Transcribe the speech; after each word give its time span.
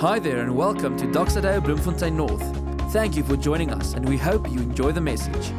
Hi 0.00 0.18
there, 0.18 0.38
and 0.38 0.56
welcome 0.56 0.96
to 0.96 1.04
Doxa 1.04 1.42
Deo 1.42 1.60
Bloemfontein 1.60 2.16
North. 2.16 2.42
Thank 2.90 3.18
you 3.18 3.22
for 3.22 3.36
joining 3.36 3.70
us, 3.70 3.92
and 3.92 4.08
we 4.08 4.16
hope 4.16 4.50
you 4.50 4.58
enjoy 4.58 4.92
the 4.92 5.00
message. 5.02 5.50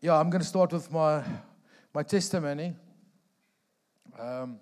Yeah, 0.00 0.18
I'm 0.18 0.30
going 0.30 0.40
to 0.40 0.46
start 0.46 0.72
with 0.72 0.90
my, 0.90 1.22
my 1.92 2.02
testimony. 2.02 2.74
Um, 4.18 4.60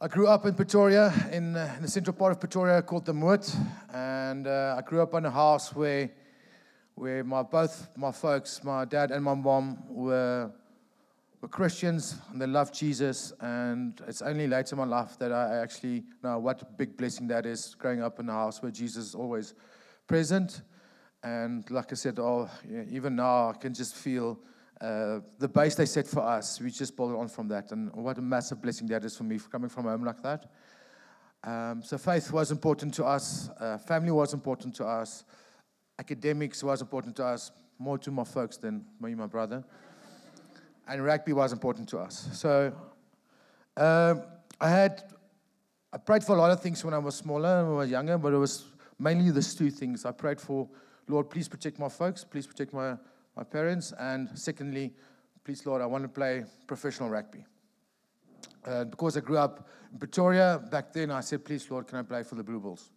I 0.00 0.06
grew 0.06 0.28
up 0.28 0.46
in 0.46 0.54
Pretoria, 0.54 1.12
in, 1.32 1.56
in 1.56 1.82
the 1.82 1.88
central 1.88 2.14
part 2.14 2.30
of 2.30 2.38
Pretoria 2.38 2.80
called 2.80 3.06
the 3.06 3.12
Moot, 3.12 3.52
and 3.92 4.46
uh, 4.46 4.76
I 4.78 4.82
grew 4.82 5.02
up 5.02 5.14
in 5.14 5.24
a 5.24 5.32
house 5.32 5.74
where, 5.74 6.08
where 6.94 7.24
my, 7.24 7.42
both 7.42 7.88
my 7.96 8.12
folks, 8.12 8.62
my 8.62 8.84
dad 8.84 9.10
and 9.10 9.24
my 9.24 9.34
mom, 9.34 9.82
were, 9.88 10.52
were 11.40 11.48
Christians 11.48 12.16
and 12.30 12.40
they 12.40 12.46
loved 12.46 12.74
Jesus. 12.74 13.32
And 13.40 14.00
it's 14.06 14.22
only 14.22 14.46
later 14.46 14.74
in 14.74 14.78
my 14.78 14.86
life 14.86 15.18
that 15.18 15.32
I 15.32 15.58
actually 15.58 16.04
know 16.22 16.38
what 16.38 16.62
a 16.62 16.64
big 16.64 16.96
blessing 16.96 17.28
that 17.28 17.46
is, 17.46 17.74
growing 17.74 18.02
up 18.02 18.18
in 18.20 18.28
a 18.28 18.32
house 18.32 18.62
where 18.62 18.72
Jesus 18.72 19.08
is 19.08 19.14
always 19.14 19.54
present. 20.06 20.62
And 21.22 21.68
like 21.70 21.92
I 21.92 21.94
said, 21.94 22.18
oh, 22.18 22.48
yeah, 22.68 22.84
even 22.90 23.16
now 23.16 23.50
I 23.50 23.52
can 23.54 23.74
just 23.74 23.94
feel 23.94 24.38
uh, 24.80 25.20
the 25.38 25.48
base 25.48 25.74
they 25.74 25.86
set 25.86 26.06
for 26.06 26.20
us. 26.20 26.60
We 26.60 26.70
just 26.70 26.96
build 26.96 27.14
on 27.14 27.28
from 27.28 27.48
that. 27.48 27.72
And 27.72 27.92
what 27.94 28.18
a 28.18 28.22
massive 28.22 28.62
blessing 28.62 28.86
that 28.88 29.04
is 29.04 29.16
for 29.16 29.24
me 29.24 29.38
for 29.38 29.48
coming 29.48 29.68
from 29.68 29.84
home 29.84 30.04
like 30.04 30.22
that. 30.22 30.50
Um, 31.44 31.82
so 31.82 31.98
faith 31.98 32.32
was 32.32 32.50
important 32.50 32.94
to 32.94 33.04
us. 33.04 33.48
Uh, 33.60 33.78
family 33.78 34.10
was 34.10 34.34
important 34.34 34.74
to 34.76 34.86
us. 34.86 35.24
Academics 35.98 36.62
was 36.62 36.80
important 36.80 37.16
to 37.16 37.24
us. 37.24 37.50
More 37.78 37.98
to 37.98 38.10
my 38.10 38.24
folks 38.24 38.56
than 38.56 38.84
me, 39.00 39.14
my 39.14 39.26
brother. 39.26 39.64
And 40.88 41.04
rugby 41.04 41.32
was 41.32 41.52
important 41.52 41.88
to 41.90 41.98
us. 41.98 42.28
So 42.32 42.72
um, 43.76 44.22
I 44.60 44.70
had, 44.70 45.02
I 45.92 45.98
prayed 45.98 46.24
for 46.24 46.34
a 46.34 46.38
lot 46.38 46.50
of 46.50 46.60
things 46.60 46.84
when 46.84 46.94
I 46.94 46.98
was 46.98 47.14
smaller 47.14 47.60
and 47.60 47.68
when 47.68 47.76
I 47.76 47.78
was 47.80 47.90
younger, 47.90 48.18
but 48.18 48.32
it 48.32 48.38
was 48.38 48.64
mainly 48.98 49.30
these 49.30 49.54
two 49.54 49.70
things. 49.70 50.04
I 50.04 50.12
prayed 50.12 50.40
for 50.40 50.68
Lord, 51.08 51.30
please 51.30 51.48
protect 51.48 51.78
my 51.78 51.88
folks, 51.88 52.22
please 52.22 52.46
protect 52.46 52.74
my, 52.74 52.96
my 53.34 53.42
parents, 53.42 53.92
and 53.98 54.28
secondly, 54.34 54.92
please, 55.42 55.64
Lord, 55.64 55.80
I 55.80 55.86
want 55.86 56.04
to 56.04 56.08
play 56.08 56.44
professional 56.66 57.08
rugby. 57.08 57.46
Uh, 58.64 58.84
because 58.84 59.16
I 59.16 59.20
grew 59.20 59.38
up 59.38 59.68
in 59.90 59.98
Pretoria 59.98 60.62
back 60.70 60.92
then, 60.92 61.10
I 61.10 61.20
said, 61.20 61.44
please, 61.44 61.70
Lord, 61.70 61.86
can 61.86 61.98
I 61.98 62.02
play 62.02 62.22
for 62.22 62.34
the 62.34 62.42
Blue 62.42 62.60
Bulls? 62.60 62.90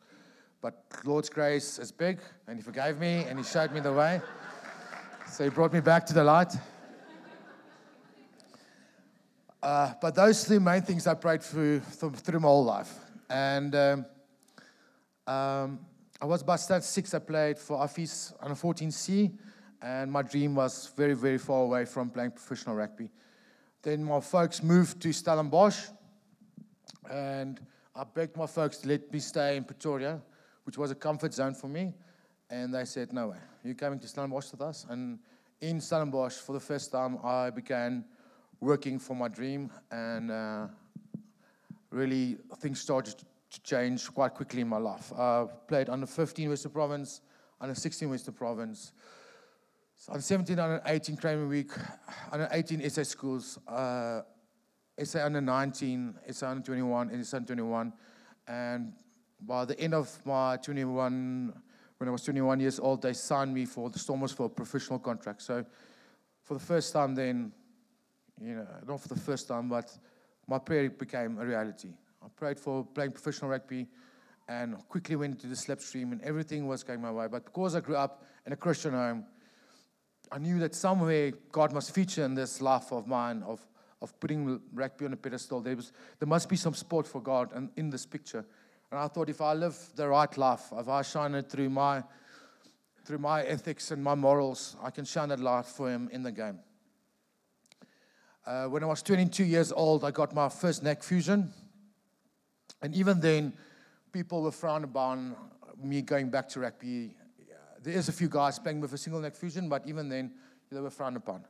But 0.61 0.83
Lord's 1.05 1.29
grace 1.29 1.79
is 1.79 1.91
big, 1.91 2.19
and 2.47 2.57
He 2.57 2.61
forgave 2.61 2.99
me, 2.99 3.23
and 3.29 3.39
He 3.39 3.45
showed 3.45 3.71
me 3.71 3.79
the 3.79 3.93
way. 3.93 4.21
So 5.31 5.45
He 5.45 5.49
brought 5.49 5.71
me 5.71 5.79
back 5.79 6.05
to 6.07 6.13
the 6.13 6.23
light. 6.23 6.53
Uh, 9.63 9.93
but 10.01 10.15
those 10.15 10.43
two 10.43 10.59
main 10.59 10.81
things 10.81 11.05
I 11.05 11.13
prayed 11.13 11.43
through, 11.43 11.81
through 11.81 12.39
my 12.39 12.47
whole 12.47 12.65
life. 12.65 12.91
And 13.29 13.75
um, 13.75 14.05
um, 15.27 15.79
I 16.19 16.25
was 16.25 16.41
about 16.41 16.59
six. 16.59 17.13
I 17.13 17.19
played 17.19 17.59
for 17.59 17.77
Affies 17.77 18.33
on 18.41 18.51
a 18.51 18.55
14C, 18.55 19.31
and 19.81 20.11
my 20.11 20.23
dream 20.23 20.55
was 20.55 20.91
very, 20.97 21.13
very 21.13 21.37
far 21.37 21.61
away 21.61 21.85
from 21.85 22.09
playing 22.09 22.31
professional 22.31 22.75
rugby. 22.75 23.11
Then 23.83 24.03
my 24.03 24.19
folks 24.19 24.63
moved 24.63 24.99
to 25.03 25.13
Stellenbosch, 25.13 25.89
and 27.09 27.59
I 27.95 28.03
begged 28.03 28.37
my 28.37 28.47
folks 28.47 28.77
to 28.77 28.87
let 28.87 29.13
me 29.13 29.19
stay 29.19 29.57
in 29.57 29.63
Pretoria, 29.63 30.21
which 30.63 30.77
was 30.77 30.89
a 30.89 30.95
comfort 30.95 31.33
zone 31.33 31.53
for 31.53 31.67
me. 31.67 31.93
And 32.49 32.73
they 32.73 32.85
said, 32.85 33.13
No 33.13 33.29
way, 33.29 33.37
you're 33.63 33.75
coming 33.75 33.99
to 33.99 34.07
Stellenbosch 34.07 34.51
with 34.51 34.61
us. 34.61 34.87
And 34.89 35.19
in 35.61 35.79
Stellenbosch, 35.79 36.33
for 36.33 36.53
the 36.53 36.59
first 36.59 36.91
time, 36.91 37.19
I 37.23 37.51
began 37.51 38.05
working 38.61 38.99
for 38.99 39.15
my 39.15 39.27
dream, 39.27 39.71
and 39.91 40.31
uh, 40.31 40.67
really 41.89 42.37
things 42.59 42.79
started 42.79 43.15
to 43.49 43.61
change 43.63 44.07
quite 44.13 44.33
quickly 44.33 44.61
in 44.61 44.67
my 44.67 44.77
life. 44.77 45.11
I 45.17 45.45
played 45.67 45.89
under 45.89 46.05
15 46.05 46.49
Western 46.49 46.71
Province, 46.71 47.21
under 47.59 47.75
16 47.75 48.09
Western 48.09 48.33
Province. 48.33 48.93
So 49.97 50.13
on 50.13 50.21
17, 50.21 50.57
under 50.57 50.81
18 50.85 51.17
Craven 51.17 51.49
Week, 51.49 51.71
under 52.31 52.47
18 52.51 52.89
SA 52.89 53.03
schools, 53.03 53.59
uh, 53.67 54.21
SA 55.03 55.25
under 55.25 55.41
19, 55.41 56.15
SA 56.31 56.49
under 56.49 56.63
21, 56.63 57.09
and 57.09 57.25
SA 57.25 57.37
under 57.37 57.55
21. 57.55 57.93
And 58.47 58.93
by 59.41 59.65
the 59.65 59.79
end 59.79 59.93
of 59.93 60.09
my 60.25 60.57
21, 60.57 61.53
when 61.97 62.07
I 62.07 62.11
was 62.11 62.23
21 62.23 62.59
years 62.59 62.79
old, 62.79 63.01
they 63.01 63.13
signed 63.13 63.53
me 63.53 63.65
for 63.65 63.89
the 63.89 63.99
Stormers 63.99 64.31
for 64.31 64.45
a 64.45 64.49
professional 64.49 64.99
contract. 64.99 65.41
So 65.41 65.65
for 66.43 66.53
the 66.55 66.59
first 66.59 66.93
time 66.93 67.15
then, 67.15 67.51
you 68.41 68.55
know, 68.55 68.67
not 68.87 69.01
for 69.01 69.07
the 69.07 69.19
first 69.19 69.47
time, 69.47 69.69
but 69.69 69.95
my 70.47 70.57
prayer 70.57 70.89
became 70.89 71.37
a 71.39 71.45
reality. 71.45 71.89
I 72.23 72.27
prayed 72.35 72.59
for 72.59 72.85
playing 72.85 73.11
professional 73.11 73.51
rugby 73.51 73.87
and 74.47 74.77
quickly 74.89 75.15
went 75.15 75.33
into 75.33 75.47
the 75.47 75.55
slipstream 75.55 76.11
and 76.11 76.21
everything 76.21 76.67
was 76.67 76.83
going 76.83 77.01
my 77.01 77.11
way. 77.11 77.27
But 77.27 77.45
because 77.45 77.75
I 77.75 77.79
grew 77.79 77.95
up 77.95 78.23
in 78.45 78.53
a 78.53 78.55
Christian 78.55 78.93
home, 78.93 79.25
I 80.31 80.37
knew 80.37 80.59
that 80.59 80.75
somewhere 80.75 81.31
God 81.51 81.73
must 81.73 81.93
feature 81.93 82.23
in 82.23 82.35
this 82.35 82.61
life 82.61 82.91
of 82.91 83.07
mine 83.07 83.43
of, 83.45 83.65
of 84.01 84.17
putting 84.19 84.59
rugby 84.73 85.05
on 85.05 85.13
a 85.13 85.17
pedestal. 85.17 85.61
There, 85.61 85.75
was, 85.75 85.91
there 86.19 86.27
must 86.27 86.49
be 86.49 86.55
some 86.55 86.73
sport 86.73 87.07
for 87.07 87.21
God 87.21 87.55
in, 87.55 87.69
in 87.75 87.89
this 87.89 88.05
picture. 88.05 88.45
And 88.91 88.99
I 88.99 89.07
thought 89.07 89.29
if 89.29 89.41
I 89.41 89.53
live 89.53 89.77
the 89.95 90.07
right 90.07 90.35
life, 90.37 90.71
if 90.77 90.87
I 90.87 91.01
shine 91.01 91.35
it 91.35 91.49
through 91.49 91.69
my, 91.69 92.03
through 93.05 93.19
my 93.19 93.43
ethics 93.43 93.91
and 93.91 94.03
my 94.03 94.15
morals, 94.15 94.75
I 94.83 94.89
can 94.89 95.05
shine 95.05 95.29
that 95.29 95.39
light 95.39 95.65
for 95.65 95.89
Him 95.89 96.09
in 96.11 96.23
the 96.23 96.31
game. 96.31 96.59
Uh, 98.45 98.65
when 98.65 98.83
I 98.83 98.87
was 98.87 99.03
22 99.03 99.43
years 99.43 99.71
old, 99.71 100.03
I 100.03 100.11
got 100.11 100.33
my 100.33 100.49
first 100.49 100.81
neck 100.81 101.03
fusion. 101.03 101.53
And 102.81 102.95
even 102.95 103.19
then, 103.19 103.53
people 104.11 104.41
were 104.41 104.51
frowned 104.51 104.83
upon 104.83 105.35
me 105.81 106.01
going 106.01 106.29
back 106.29 106.49
to 106.49 106.59
rugby. 106.59 107.15
There 107.83 107.93
is 107.93 108.09
a 108.09 108.11
few 108.11 108.29
guys 108.29 108.57
playing 108.57 108.81
with 108.81 108.93
a 108.93 108.97
single 108.97 109.21
neck 109.21 109.35
fusion, 109.35 109.69
but 109.69 109.87
even 109.87 110.09
then, 110.09 110.31
they 110.71 110.79
were 110.79 110.89
frowned 110.89 111.17
upon. 111.17 111.45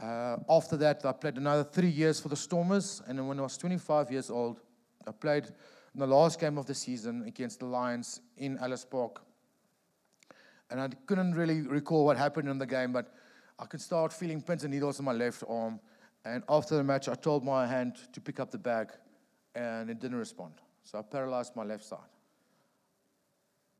Uh, 0.00 0.36
after 0.50 0.76
that, 0.76 1.04
I 1.04 1.12
played 1.12 1.36
another 1.36 1.64
three 1.64 1.88
years 1.88 2.20
for 2.20 2.28
the 2.28 2.36
Stormers, 2.36 3.02
and 3.06 3.18
then 3.18 3.26
when 3.28 3.38
I 3.38 3.42
was 3.42 3.56
25 3.56 4.10
years 4.10 4.30
old, 4.30 4.60
I 5.06 5.12
played 5.12 5.44
in 5.44 6.00
the 6.00 6.06
last 6.06 6.40
game 6.40 6.58
of 6.58 6.66
the 6.66 6.74
season 6.74 7.24
against 7.26 7.60
the 7.60 7.66
Lions 7.66 8.20
in 8.36 8.58
Ellis 8.58 8.84
Park. 8.84 9.22
And 10.70 10.80
I 10.80 10.88
couldn't 11.06 11.34
really 11.34 11.62
recall 11.62 12.04
what 12.04 12.16
happened 12.16 12.48
in 12.48 12.58
the 12.58 12.66
game, 12.66 12.92
but 12.92 13.14
I 13.58 13.66
could 13.66 13.80
start 13.80 14.12
feeling 14.12 14.42
pins 14.42 14.64
and 14.64 14.74
needles 14.74 14.98
in 14.98 15.04
my 15.04 15.12
left 15.12 15.44
arm. 15.48 15.80
And 16.26 16.42
after 16.48 16.74
the 16.74 16.82
match, 16.82 17.08
I 17.08 17.14
told 17.14 17.44
my 17.44 17.68
hand 17.68 17.98
to 18.12 18.20
pick 18.20 18.40
up 18.40 18.50
the 18.50 18.58
bag 18.58 18.90
and 19.54 19.88
it 19.88 20.00
didn't 20.00 20.18
respond. 20.18 20.54
So 20.82 20.98
I 20.98 21.02
paralyzed 21.02 21.54
my 21.54 21.62
left 21.62 21.84
side. 21.84 22.10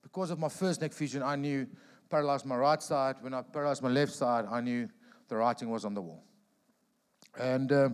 Because 0.00 0.30
of 0.30 0.38
my 0.38 0.48
first 0.48 0.80
neck 0.80 0.92
fusion, 0.92 1.24
I 1.24 1.34
knew 1.34 1.66
paralyzed 2.08 2.46
my 2.46 2.54
right 2.54 2.80
side. 2.80 3.16
When 3.20 3.34
I 3.34 3.42
paralyzed 3.42 3.82
my 3.82 3.88
left 3.88 4.12
side, 4.12 4.44
I 4.48 4.60
knew 4.60 4.88
the 5.26 5.34
writing 5.34 5.70
was 5.70 5.84
on 5.84 5.94
the 5.94 6.00
wall. 6.00 6.22
And 7.36 7.72
uh, 7.72 7.88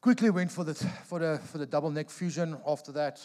quickly 0.00 0.30
went 0.30 0.50
for 0.50 0.64
the, 0.64 0.74
for, 0.74 1.20
the, 1.20 1.38
for 1.44 1.58
the 1.58 1.66
double 1.66 1.92
neck 1.92 2.10
fusion 2.10 2.58
after 2.66 2.90
that. 2.92 3.20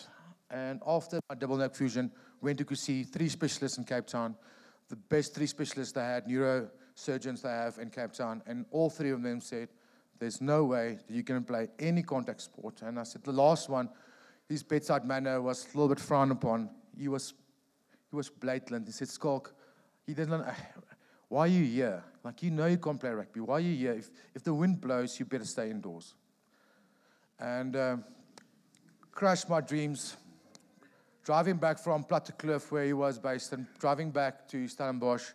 And 0.52 0.82
after 0.86 1.20
my 1.28 1.34
double 1.34 1.58
neck 1.58 1.74
fusion, 1.74 2.12
went 2.42 2.60
to 2.60 2.76
see 2.76 3.04
three 3.04 3.28
specialists 3.28 3.80
in 3.80 3.86
Cape 3.86 4.06
Town, 4.06 4.36
the 4.88 4.98
best 4.98 5.34
three 5.34 5.48
specialists 5.48 5.94
they 5.94 6.02
had, 6.02 6.30
neurosurgeons 6.96 7.42
they 7.42 7.50
have 7.50 7.78
in 7.78 7.90
Cape 7.90 8.14
Town. 8.14 8.42
And 8.46 8.66
all 8.72 8.90
three 8.90 9.12
of 9.12 9.22
them 9.22 9.42
said, 9.42 9.70
there's 10.20 10.40
no 10.40 10.66
way 10.66 11.00
that 11.08 11.14
you 11.14 11.24
can 11.24 11.44
play 11.44 11.68
any 11.80 12.04
contact 12.04 12.42
sport. 12.42 12.82
And 12.84 13.00
I 13.00 13.04
said, 13.04 13.24
the 13.24 13.32
last 13.32 13.70
one, 13.70 13.90
his 14.48 14.62
bedside 14.62 15.06
manner 15.06 15.42
was 15.42 15.66
a 15.66 15.78
little 15.78 15.90
bit 15.90 16.00
frowned 16.00 16.32
upon. 16.32 16.70
He 16.98 17.08
was, 17.08 17.34
he 18.10 18.16
was 18.16 18.30
blatant. 18.30 18.86
He 18.86 18.92
said, 18.92 19.10
Schalk, 19.10 19.54
he 20.06 20.14
didn't, 20.14 20.46
why 21.30 21.42
are 21.42 21.48
you 21.48 21.66
here? 21.66 22.04
Like, 22.24 22.44
you 22.44 22.52
know 22.52 22.68
you 22.68 22.78
can't 22.78 23.00
play 23.00 23.10
rugby. 23.10 23.40
Why 23.40 23.56
are 23.56 23.60
you 23.62 23.76
here? 23.76 23.94
If, 23.94 24.12
if 24.36 24.44
the 24.44 24.54
wind 24.54 24.80
blows, 24.80 25.20
you 25.20 25.26
better 25.26 25.46
stay 25.46 25.72
indoors. 25.72 26.14
And 27.40 27.76
um, 27.76 28.04
crushed 29.12 29.50
my 29.50 29.62
dreams. 29.62 30.18
Driving 31.24 31.58
back 31.58 31.80
from 31.80 32.04
Plattekloof, 32.04 32.72
where 32.72 32.86
he 32.86 32.94
was 32.94 33.18
based, 33.18 33.54
and 33.54 33.66
driving 33.80 34.12
back 34.12 34.48
to 34.50 34.68
Stellenbosch, 34.68 35.32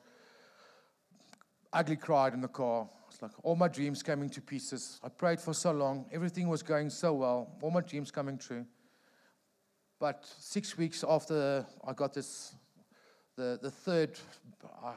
ugly 1.76 1.96
cried 1.96 2.32
in 2.32 2.40
the 2.40 2.48
car. 2.48 2.88
It's 3.10 3.20
like 3.20 3.32
all 3.42 3.54
my 3.54 3.68
dreams 3.68 4.02
coming 4.02 4.30
to 4.30 4.40
pieces. 4.40 4.98
I 5.04 5.08
prayed 5.10 5.40
for 5.40 5.52
so 5.52 5.72
long. 5.72 6.06
Everything 6.10 6.48
was 6.48 6.62
going 6.62 6.88
so 6.90 7.12
well. 7.12 7.50
All 7.60 7.70
my 7.70 7.82
dreams 7.82 8.10
coming 8.10 8.38
true. 8.38 8.64
But 9.98 10.26
six 10.38 10.76
weeks 10.76 11.04
after 11.06 11.66
I 11.86 11.92
got 11.92 12.14
this, 12.14 12.54
the, 13.36 13.58
the 13.62 13.70
third, 13.70 14.18
uh, 14.64 14.92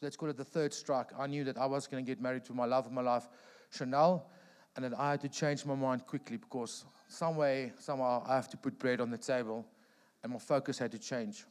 let's 0.00 0.16
call 0.16 0.30
it 0.30 0.36
the 0.36 0.44
third 0.44 0.72
strike, 0.72 1.08
I 1.18 1.26
knew 1.26 1.44
that 1.44 1.58
I 1.58 1.66
was 1.66 1.86
going 1.86 2.04
to 2.04 2.10
get 2.10 2.20
married 2.20 2.44
to 2.46 2.54
my 2.54 2.64
love 2.64 2.86
of 2.86 2.92
my 2.92 3.02
life, 3.02 3.28
Chanel, 3.70 4.26
and 4.74 4.84
that 4.84 4.98
I 4.98 5.12
had 5.12 5.20
to 5.22 5.28
change 5.28 5.64
my 5.66 5.74
mind 5.74 6.06
quickly 6.06 6.38
because 6.38 6.84
some 7.08 7.36
way, 7.36 7.72
somehow, 7.78 8.22
I 8.26 8.36
have 8.36 8.48
to 8.50 8.56
put 8.56 8.78
bread 8.78 9.00
on 9.00 9.10
the 9.10 9.18
table, 9.18 9.66
and 10.22 10.32
my 10.32 10.38
focus 10.38 10.78
had 10.78 10.92
to 10.92 10.98
change. 10.98 11.44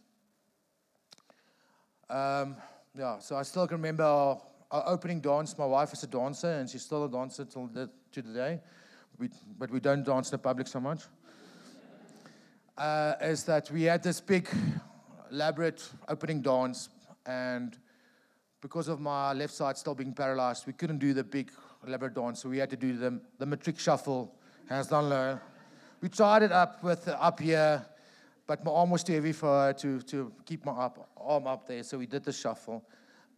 Um, 2.09 2.57
yeah, 2.97 3.19
so 3.19 3.35
I 3.35 3.43
still 3.43 3.67
can 3.67 3.77
remember 3.77 4.37
opening 4.71 5.19
dance. 5.19 5.57
My 5.57 5.65
wife 5.65 5.93
is 5.93 6.03
a 6.03 6.07
dancer, 6.07 6.51
and 6.51 6.69
she's 6.69 6.83
still 6.83 7.05
a 7.05 7.09
dancer 7.09 7.45
till 7.45 7.67
the, 7.67 7.89
to 8.11 8.21
today. 8.21 8.59
we, 9.21 9.29
but 9.57 9.69
we 9.69 9.79
don't 9.79 10.03
dance 10.03 10.29
in 10.29 10.31
the 10.31 10.37
public 10.39 10.67
so 10.67 10.79
much, 10.79 11.03
uh, 12.77 13.13
is 13.21 13.43
that 13.43 13.69
we 13.71 13.83
had 13.83 14.01
this 14.01 14.19
big, 14.19 14.49
elaborate 15.31 15.87
opening 16.07 16.41
dance, 16.41 16.89
and 17.25 17.77
because 18.61 18.87
of 18.87 18.99
my 18.99 19.33
left 19.33 19.53
side 19.53 19.77
still 19.77 19.95
being 19.95 20.13
paralyzed, 20.13 20.65
we 20.65 20.73
couldn't 20.73 20.97
do 20.97 21.13
the 21.13 21.23
big, 21.23 21.51
elaborate 21.85 22.15
dance, 22.15 22.41
so 22.41 22.49
we 22.49 22.57
had 22.57 22.69
to 22.69 22.75
do 22.75 22.97
the, 22.97 23.19
the 23.37 23.45
matric 23.45 23.79
shuffle, 23.79 24.33
hands 24.67 24.87
down 24.87 25.09
low. 25.09 25.39
We 26.01 26.09
tried 26.09 26.41
it 26.43 26.51
up 26.51 26.83
with 26.83 27.07
uh, 27.07 27.11
up 27.11 27.39
here, 27.39 27.85
but 28.47 28.65
my 28.65 28.71
arm 28.71 28.89
was 28.89 29.03
too 29.03 29.13
heavy 29.13 29.33
for 29.33 29.47
her 29.47 29.73
to, 29.73 30.01
to 30.01 30.33
keep 30.45 30.65
my 30.65 30.71
up, 30.71 31.09
arm 31.15 31.45
up 31.45 31.67
there, 31.67 31.83
so 31.83 31.99
we 31.99 32.07
did 32.07 32.23
the 32.23 32.33
shuffle. 32.33 32.83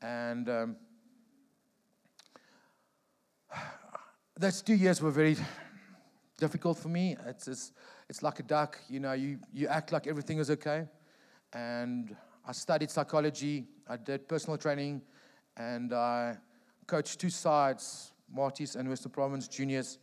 And 0.01 0.50
um, 0.50 0.75
those 4.38 4.62
two 4.62 4.75
years 4.75 5.01
were 5.01 5.12
very 5.12 5.38
difficult 6.38 6.77
for 6.77 6.89
me. 6.89 7.15
It's, 7.27 7.47
it's, 7.47 7.71
it's 8.09 8.24
like 8.24 8.39
a 8.39 8.44
duck, 8.44 8.80
you 8.89 9.00
know, 9.00 9.13
you, 9.13 9.39
you 9.53 9.68
act 9.68 9.91
like 9.91 10.07
everything 10.07 10.39
is 10.39 10.50
okay. 10.51 10.88
And 11.53 12.15
I 12.45 12.51
studied 12.51 12.89
psychology, 12.89 13.65
I 13.88 13.97
did 13.97 14.27
personal 14.27 14.57
training, 14.57 15.01
and 15.56 15.94
I 15.94 16.38
coached 16.88 17.19
two 17.19 17.30
sides, 17.30 18.12
Maties 18.35 18.75
and 18.75 18.89
Western 18.89 19.12
Province 19.12 19.47
juniors, 19.47 20.00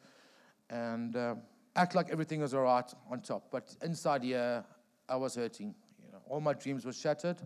and 0.71 1.17
uh, 1.17 1.35
act 1.75 1.95
like 1.95 2.11
everything 2.11 2.41
was 2.41 2.55
all 2.55 2.63
right 2.63 2.91
on 3.11 3.21
top. 3.21 3.51
But 3.51 3.75
inside 3.83 4.23
here, 4.23 4.65
I 5.09 5.17
was 5.17 5.35
hurting. 5.35 5.75
You 6.05 6.13
know, 6.13 6.19
all 6.29 6.41
my 6.41 6.55
dreams 6.55 6.85
were 6.85 6.93
shattered, 6.93 7.39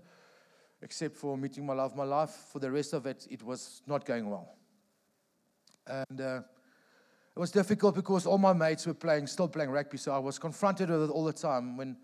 except 0.82 1.16
for 1.16 1.38
meeting 1.38 1.64
my 1.64 1.72
love, 1.72 1.96
my 1.96 2.04
life. 2.04 2.30
For 2.52 2.58
the 2.58 2.70
rest 2.70 2.92
of 2.92 3.06
it, 3.06 3.26
it 3.30 3.42
was 3.42 3.80
not 3.86 4.04
going 4.04 4.28
well. 4.28 4.54
And 5.86 6.20
uh, 6.20 6.40
it 7.36 7.40
was 7.40 7.50
difficult 7.50 7.96
because 7.96 8.26
all 8.26 8.38
my 8.38 8.52
mates 8.52 8.86
were 8.86 8.94
playing, 8.94 9.26
still 9.26 9.48
playing 9.48 9.70
rugby, 9.70 9.98
so 9.98 10.12
I 10.12 10.18
was 10.18 10.38
confronted 10.38 10.88
with 10.88 11.04
it 11.04 11.10
all 11.10 11.24
the 11.24 11.32
time. 11.32 11.76
When 11.76 11.96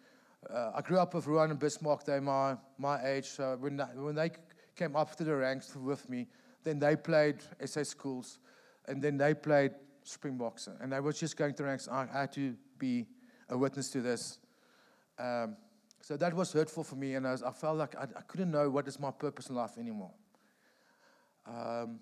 uh, 0.53 0.73
I 0.75 0.81
grew 0.81 0.99
up 0.99 1.15
with 1.15 1.27
Ruan 1.27 1.51
and 1.51 1.59
Bismarck, 1.59 2.05
they're 2.05 2.21
my, 2.21 2.57
my 2.79 3.05
age. 3.05 3.27
So 3.27 3.57
when, 3.61 3.77
they, 3.77 3.85
when 3.95 4.17
they 4.17 4.31
came 4.75 4.97
up 4.97 5.15
to 5.17 5.25
the 5.25 5.37
ranks 5.37 5.77
with 5.77 6.09
me, 6.11 6.27
then 6.65 6.81
they 6.81 6.97
played 6.97 7.37
SA 7.65 7.85
schools, 7.85 8.41
and 8.89 9.01
then 9.01 9.17
they 9.17 9.35
played 9.35 9.73
Springboks. 10.03 10.69
And 10.81 10.93
I 10.93 10.99
was 10.99 11.21
just 11.21 11.37
going 11.37 11.55
through 11.55 11.67
ranks. 11.67 11.87
I 11.87 12.07
had 12.07 12.33
to 12.33 12.57
be 12.79 13.07
a 13.49 13.57
witness 13.57 13.91
to 13.91 14.01
this. 14.01 14.39
Um, 15.19 15.57
so 16.01 16.17
that 16.17 16.35
was 16.35 16.53
hurtful 16.53 16.83
for 16.83 16.97
me, 16.97 17.15
and 17.15 17.27
I, 17.27 17.33
was, 17.33 17.43
I 17.43 17.53
felt 17.53 17.77
like 17.77 17.95
I, 17.95 18.03
I, 18.03 18.23
couldn't 18.23 18.51
know 18.51 18.69
what 18.69 18.89
is 18.89 18.99
my 18.99 19.11
purpose 19.11 19.49
in 19.49 19.55
life 19.55 19.79
anymore. 19.79 20.11
Um, 21.47 22.01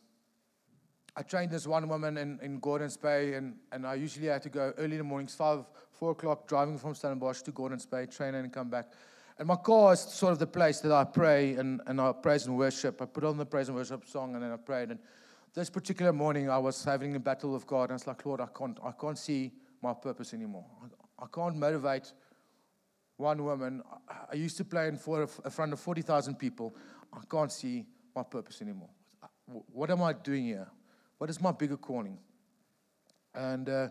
I 1.18 1.22
trained 1.22 1.50
this 1.50 1.66
one 1.66 1.88
woman 1.88 2.16
in, 2.16 2.38
in 2.42 2.60
Gordons 2.60 2.96
Bay, 2.96 3.34
and, 3.34 3.56
and 3.72 3.84
I 3.84 3.94
usually 3.94 4.28
had 4.28 4.40
to 4.42 4.48
go 4.48 4.72
early 4.78 4.92
in 4.92 4.98
the 4.98 5.04
mornings, 5.04 5.34
5, 5.34 5.64
4 5.90 6.12
o'clock, 6.12 6.46
driving 6.46 6.78
from 6.78 6.94
Stellenbosch 6.94 7.42
to 7.42 7.50
Gordons 7.50 7.86
Bay, 7.86 8.06
train 8.06 8.36
and 8.36 8.52
come 8.52 8.70
back. 8.70 8.92
And 9.36 9.48
my 9.48 9.56
car 9.56 9.94
is 9.94 10.00
sort 10.00 10.32
of 10.32 10.38
the 10.38 10.46
place 10.46 10.78
that 10.80 10.92
I 10.92 11.02
pray 11.02 11.54
and, 11.54 11.80
and 11.88 12.00
I 12.00 12.12
praise 12.12 12.46
and 12.46 12.56
worship. 12.56 13.02
I 13.02 13.06
put 13.06 13.24
on 13.24 13.36
the 13.36 13.44
praise 13.44 13.66
and 13.66 13.76
worship 13.76 14.06
song 14.06 14.34
and 14.34 14.44
then 14.44 14.52
I 14.52 14.56
prayed. 14.58 14.90
And 14.90 15.00
this 15.54 15.68
particular 15.68 16.12
morning, 16.12 16.48
I 16.48 16.58
was 16.58 16.84
having 16.84 17.16
a 17.16 17.20
battle 17.20 17.52
with 17.52 17.66
God. 17.66 17.84
And 17.84 17.92
I 17.92 17.94
was 17.94 18.06
like, 18.06 18.24
Lord, 18.24 18.40
I 18.40 18.46
can't, 18.56 18.78
I 18.84 18.92
can't 18.92 19.18
see 19.18 19.50
my 19.82 19.94
purpose 19.94 20.34
anymore. 20.34 20.66
I, 20.82 21.24
I 21.24 21.26
can't 21.34 21.56
motivate 21.56 22.12
one 23.16 23.42
woman. 23.44 23.82
I, 24.08 24.14
I 24.32 24.36
used 24.36 24.56
to 24.58 24.64
play 24.64 24.86
in, 24.86 24.96
for, 24.96 25.22
in 25.22 25.50
front 25.50 25.72
of 25.72 25.80
40,000 25.80 26.36
people. 26.36 26.76
I 27.12 27.20
can't 27.28 27.50
see 27.50 27.86
my 28.14 28.22
purpose 28.22 28.62
anymore. 28.62 28.90
What 29.46 29.90
am 29.90 30.02
I 30.02 30.12
doing 30.12 30.44
here? 30.44 30.68
What 31.18 31.30
is 31.30 31.40
my 31.40 31.52
bigger 31.52 31.76
calling? 31.76 32.18
And 33.34 33.68
uh, 33.68 33.88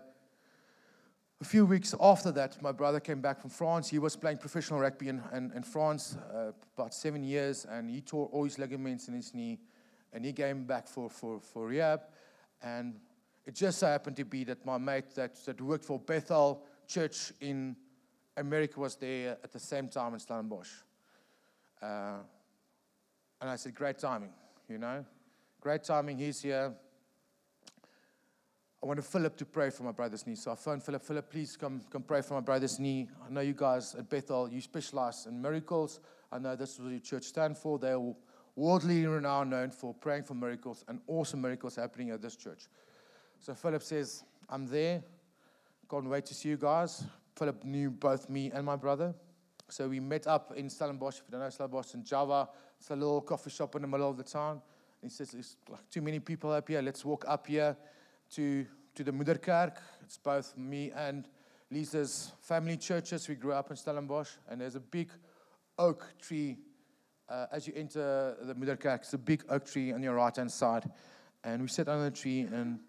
a 1.39 1.45
few 1.45 1.65
weeks 1.65 1.93
after 1.99 2.31
that, 2.31 2.61
my 2.61 2.71
brother 2.71 2.99
came 2.99 3.21
back 3.21 3.39
from 3.39 3.49
France. 3.49 3.89
He 3.89 3.99
was 3.99 4.15
playing 4.15 4.37
professional 4.37 4.79
rugby 4.79 5.09
in, 5.09 5.21
in, 5.33 5.51
in 5.53 5.63
France 5.63 6.17
uh, 6.33 6.51
about 6.75 6.93
seven 6.93 7.23
years, 7.23 7.65
and 7.69 7.89
he 7.89 8.01
tore 8.01 8.27
all 8.31 8.45
his 8.45 8.57
ligaments 8.57 9.07
in 9.07 9.13
his 9.13 9.33
knee. 9.33 9.59
And 10.13 10.25
he 10.25 10.31
came 10.33 10.63
back 10.63 10.87
for, 10.87 11.09
for, 11.09 11.39
for 11.41 11.67
rehab. 11.67 12.01
And 12.63 12.95
it 13.45 13.53
just 13.53 13.79
so 13.79 13.87
happened 13.87 14.15
to 14.15 14.25
be 14.25 14.45
that 14.45 14.65
my 14.65 14.77
mate 14.77 15.13
that, 15.15 15.35
that 15.45 15.61
worked 15.61 15.85
for 15.85 15.99
Bethel 15.99 16.63
Church 16.87 17.33
in 17.41 17.75
America 18.37 18.79
was 18.79 18.95
there 18.95 19.37
at 19.43 19.51
the 19.51 19.59
same 19.59 19.89
time 19.89 20.13
in 20.13 20.19
Stellenbosch. 20.19 20.69
Uh, 21.81 22.19
and 23.41 23.49
I 23.49 23.57
said, 23.57 23.75
Great 23.75 23.99
timing, 23.99 24.31
you 24.69 24.77
know? 24.77 25.05
Great 25.59 25.83
timing, 25.83 26.17
he's 26.17 26.41
here. 26.41 26.73
I 28.81 28.85
wanted 28.85 29.05
Philip 29.05 29.35
to 29.37 29.45
pray 29.45 29.71
for 29.71 29.83
my 29.83 29.91
brother's 29.91 30.27
knee. 30.27 30.35
So 30.35 30.51
I 30.51 30.55
phoned 30.55 30.83
Philip, 30.83 31.03
Philip, 31.03 31.31
please 31.31 31.57
come, 31.57 31.81
come 31.89 32.03
pray 32.03 32.21
for 32.21 32.35
my 32.35 32.41
brother's 32.41 32.79
knee. 32.79 33.09
I 33.25 33.31
know 33.31 33.41
you 33.41 33.53
guys 33.53 33.95
at 33.95 34.07
Bethel, 34.07 34.49
you 34.49 34.61
specialize 34.61 35.25
in 35.25 35.41
miracles. 35.41 35.99
I 36.31 36.37
know 36.37 36.55
this 36.55 36.73
is 36.73 36.79
what 36.81 36.91
your 36.91 36.99
church 36.99 37.23
stand 37.23 37.57
for. 37.57 37.79
They're 37.79 37.99
worldly 38.55 39.07
renowned, 39.07 39.49
known 39.49 39.71
for 39.71 39.95
praying 39.95 40.23
for 40.23 40.35
miracles 40.35 40.85
and 40.87 40.99
awesome 41.07 41.41
miracles 41.41 41.75
happening 41.75 42.11
at 42.11 42.21
this 42.21 42.35
church. 42.35 42.67
So 43.39 43.55
Philip 43.55 43.81
says, 43.81 44.23
I'm 44.47 44.67
there. 44.67 45.01
Can't 45.89 46.07
wait 46.07 46.27
to 46.27 46.35
see 46.35 46.49
you 46.49 46.57
guys. 46.57 47.03
Philip 47.35 47.63
knew 47.63 47.89
both 47.89 48.29
me 48.29 48.51
and 48.53 48.63
my 48.63 48.75
brother. 48.75 49.15
So 49.69 49.87
we 49.87 49.99
met 49.99 50.27
up 50.27 50.53
in 50.55 50.69
Stellenbosch. 50.69 51.17
If 51.17 51.23
you 51.27 51.31
don't 51.31 51.41
know 51.41 51.49
Stellenbosch, 51.49 51.95
in 51.95 52.03
Java. 52.03 52.47
It's 52.79 52.91
a 52.91 52.95
little 52.95 53.21
coffee 53.21 53.49
shop 53.49 53.75
in 53.75 53.81
the 53.81 53.87
middle 53.87 54.09
of 54.09 54.17
the 54.17 54.23
town. 54.23 54.61
He 55.01 55.09
says, 55.09 55.31
There's 55.31 55.55
like 55.67 55.89
too 55.89 56.01
many 56.01 56.19
people 56.19 56.51
up 56.51 56.67
here. 56.67 56.81
Let's 56.81 57.03
walk 57.03 57.25
up 57.27 57.47
here 57.47 57.75
to, 58.31 58.65
to 58.95 59.03
the 59.03 59.11
Moederkerk. 59.11 59.77
It's 60.01 60.17
both 60.17 60.57
me 60.57 60.91
and 60.95 61.27
Lisa's 61.71 62.31
family 62.41 62.77
churches. 62.77 63.27
We 63.27 63.35
grew 63.35 63.53
up 63.53 63.69
in 63.69 63.75
Stellenbosch, 63.75 64.31
and 64.49 64.61
there's 64.61 64.75
a 64.75 64.79
big 64.79 65.09
oak 65.77 66.05
tree 66.21 66.57
uh, 67.29 67.47
as 67.51 67.67
you 67.67 67.73
enter 67.75 68.37
the 68.41 68.53
Moederkerk. 68.53 68.99
It's 68.99 69.13
a 69.13 69.17
big 69.17 69.43
oak 69.49 69.65
tree 69.65 69.91
on 69.91 70.01
your 70.01 70.15
right 70.15 70.35
hand 70.35 70.51
side. 70.51 70.89
And 71.43 71.61
we 71.61 71.67
sat 71.67 71.87
under 71.87 72.05
the 72.05 72.15
tree, 72.15 72.41
and 72.41 72.79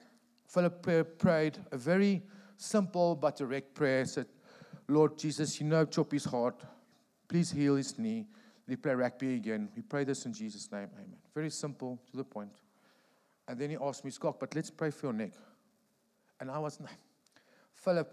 Philip 0.46 1.19
prayed 1.19 1.58
a 1.73 1.76
very 1.76 2.23
simple 2.56 3.14
but 3.14 3.37
direct 3.37 3.75
prayer. 3.75 4.05
Said, 4.05 4.26
Lord 4.88 5.19
Jesus, 5.19 5.61
you 5.61 5.67
know 5.67 5.85
Choppy's 5.85 6.25
heart. 6.25 6.62
Please 7.29 7.50
heal 7.50 7.76
his 7.76 7.99
knee. 7.99 8.26
They 8.67 8.76
play 8.76 8.94
rugby 8.94 9.35
again. 9.35 9.69
We 9.75 9.82
pray 9.82 10.05
this 10.05 10.25
in 10.26 10.32
Jesus' 10.32 10.70
name. 10.70 10.88
Amen. 10.94 11.17
Very 11.35 11.50
simple, 11.50 11.99
to 12.11 12.17
the 12.17 12.25
point. 12.25 12.52
And 13.48 13.58
then 13.58 13.70
he 13.70 13.76
asked 13.80 14.04
me, 14.04 14.10
Schalk, 14.10 14.38
but 14.38 14.54
let's 14.54 14.70
pray 14.70 14.90
for 14.90 15.06
your 15.06 15.14
neck. 15.14 15.32
And 16.38 16.50
I 16.50 16.58
was, 16.58 16.78
Philip, 17.75 18.12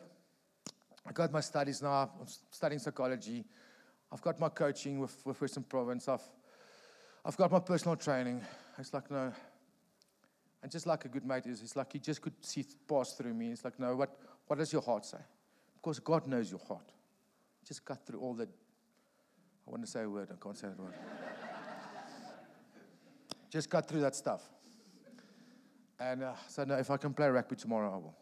I 1.06 1.12
got 1.12 1.32
my 1.32 1.42
studies 1.42 1.82
now. 1.82 2.10
I'm 2.20 2.28
studying 2.50 2.80
psychology. 2.80 3.44
I've 4.12 4.22
got 4.22 4.40
my 4.40 4.50
coaching 4.50 5.00
with, 5.00 5.22
with 5.26 5.40
Western 5.42 5.64
Province. 5.64 6.08
I've, 6.08 6.24
I've 7.26 7.36
got 7.36 7.52
my 7.52 7.60
personal 7.60 7.98
training. 7.98 8.42
It's 8.80 8.94
like, 8.94 9.12
no. 9.12 9.34
And 10.64 10.72
just 10.72 10.88
like 10.88 11.06
a 11.06 11.10
good 11.10 11.26
mate 11.26 11.46
is, 11.46 11.62
it's 11.62 11.76
like 11.76 11.94
he 11.94 12.00
just 12.00 12.22
could 12.22 12.34
see 12.40 12.66
pass 12.88 13.14
through 13.14 13.34
me. 13.34 13.52
It's 13.52 13.66
like, 13.66 13.78
no, 13.78 13.96
what, 13.96 14.18
what 14.48 14.58
does 14.58 14.72
your 14.72 14.82
heart 14.82 15.06
say? 15.06 15.20
Because 15.76 16.00
God 16.00 16.26
knows 16.28 16.50
your 16.50 16.62
heart. 16.66 16.92
Just 17.68 17.84
cut 17.84 18.06
through 18.06 18.20
all 18.20 18.34
the, 18.34 18.48
I 19.68 19.72
want 19.72 19.84
to 19.84 19.92
say 19.92 20.04
a 20.04 20.10
word, 20.10 20.30
I 20.32 20.42
can't 20.42 20.58
say 20.58 20.70
that 20.70 20.80
word. 20.80 20.94
just 23.52 23.70
cut 23.70 23.88
through 23.88 24.02
that 24.02 24.16
stuff. 24.16 24.42
And 26.00 26.24
uh, 26.24 26.34
said, 26.48 26.68
no, 26.68 26.76
if 26.76 26.92
I 26.92 26.98
can 26.98 27.14
play 27.14 27.28
rugby 27.30 27.56
tomorrow, 27.56 27.94
I 27.94 27.98
will. 27.98 28.16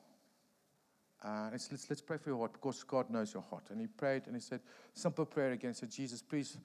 Uh, 1.23 1.49
let's, 1.51 1.71
let's, 1.71 1.89
let's 1.89 2.01
pray 2.01 2.17
for 2.17 2.29
your 2.29 2.37
heart 2.39 2.53
because 2.53 2.83
God 2.83 3.09
knows 3.09 3.33
your 3.33 3.43
heart. 3.43 3.63
And 3.69 3.79
he 3.79 3.87
prayed 3.87 4.23
and 4.27 4.35
he 4.35 4.41
said, 4.41 4.59
simple 4.93 5.25
prayer 5.25 5.51
again. 5.51 5.71
He 5.71 5.75
said, 5.75 5.89
Jesus, 5.89 6.21
please, 6.21 6.57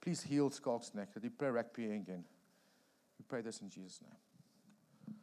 please 0.00 0.22
heal 0.22 0.50
Schalk's 0.50 0.94
neck. 0.94 1.12
That 1.14 1.22
he 1.22 1.28
pray 1.28 1.50
rugby 1.50 1.84
again. 1.84 2.24
We 3.18 3.24
pray 3.28 3.42
this 3.42 3.60
in 3.60 3.68
Jesus' 3.68 4.00
name. 4.02 5.16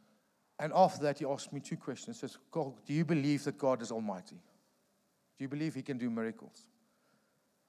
And 0.58 0.72
after 0.74 1.02
that, 1.02 1.18
he 1.18 1.26
asked 1.26 1.52
me 1.52 1.60
two 1.60 1.76
questions. 1.76 2.20
He 2.20 2.28
says, 2.28 2.38
do 2.52 2.92
you 2.92 3.04
believe 3.04 3.44
that 3.44 3.58
God 3.58 3.82
is 3.82 3.90
almighty? 3.90 4.36
Do 5.36 5.44
you 5.44 5.48
believe 5.48 5.74
he 5.74 5.82
can 5.82 5.98
do 5.98 6.08
miracles? 6.08 6.66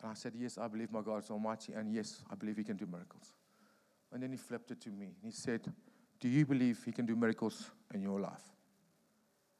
And 0.01 0.11
I 0.11 0.13
said, 0.13 0.33
Yes, 0.37 0.57
I 0.57 0.67
believe 0.67 0.91
my 0.91 1.01
God 1.01 1.23
is 1.23 1.31
almighty. 1.31 1.73
And 1.73 1.91
yes, 1.91 2.21
I 2.31 2.35
believe 2.35 2.57
he 2.57 2.63
can 2.63 2.77
do 2.77 2.85
miracles. 2.85 3.33
And 4.11 4.21
then 4.21 4.31
he 4.31 4.37
flipped 4.37 4.69
it 4.71 4.79
to 4.81 4.89
me. 4.89 5.15
He 5.23 5.31
said, 5.31 5.61
do 6.19 6.27
you 6.27 6.45
believe 6.45 6.81
He 6.83 6.91
can 6.91 7.05
do 7.05 7.15
miracles 7.15 7.71
in 7.93 8.01
your 8.01 8.19
life? 8.19 8.43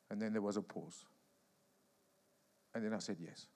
And 0.10 0.22
then 0.22 0.34
there 0.34 0.42
was 0.42 0.58
a 0.58 0.62
pause. 0.62 1.06
And 2.74 2.84
then 2.86 2.94
I 2.94 3.00
said, 3.00 3.18
Yes. 3.20 3.48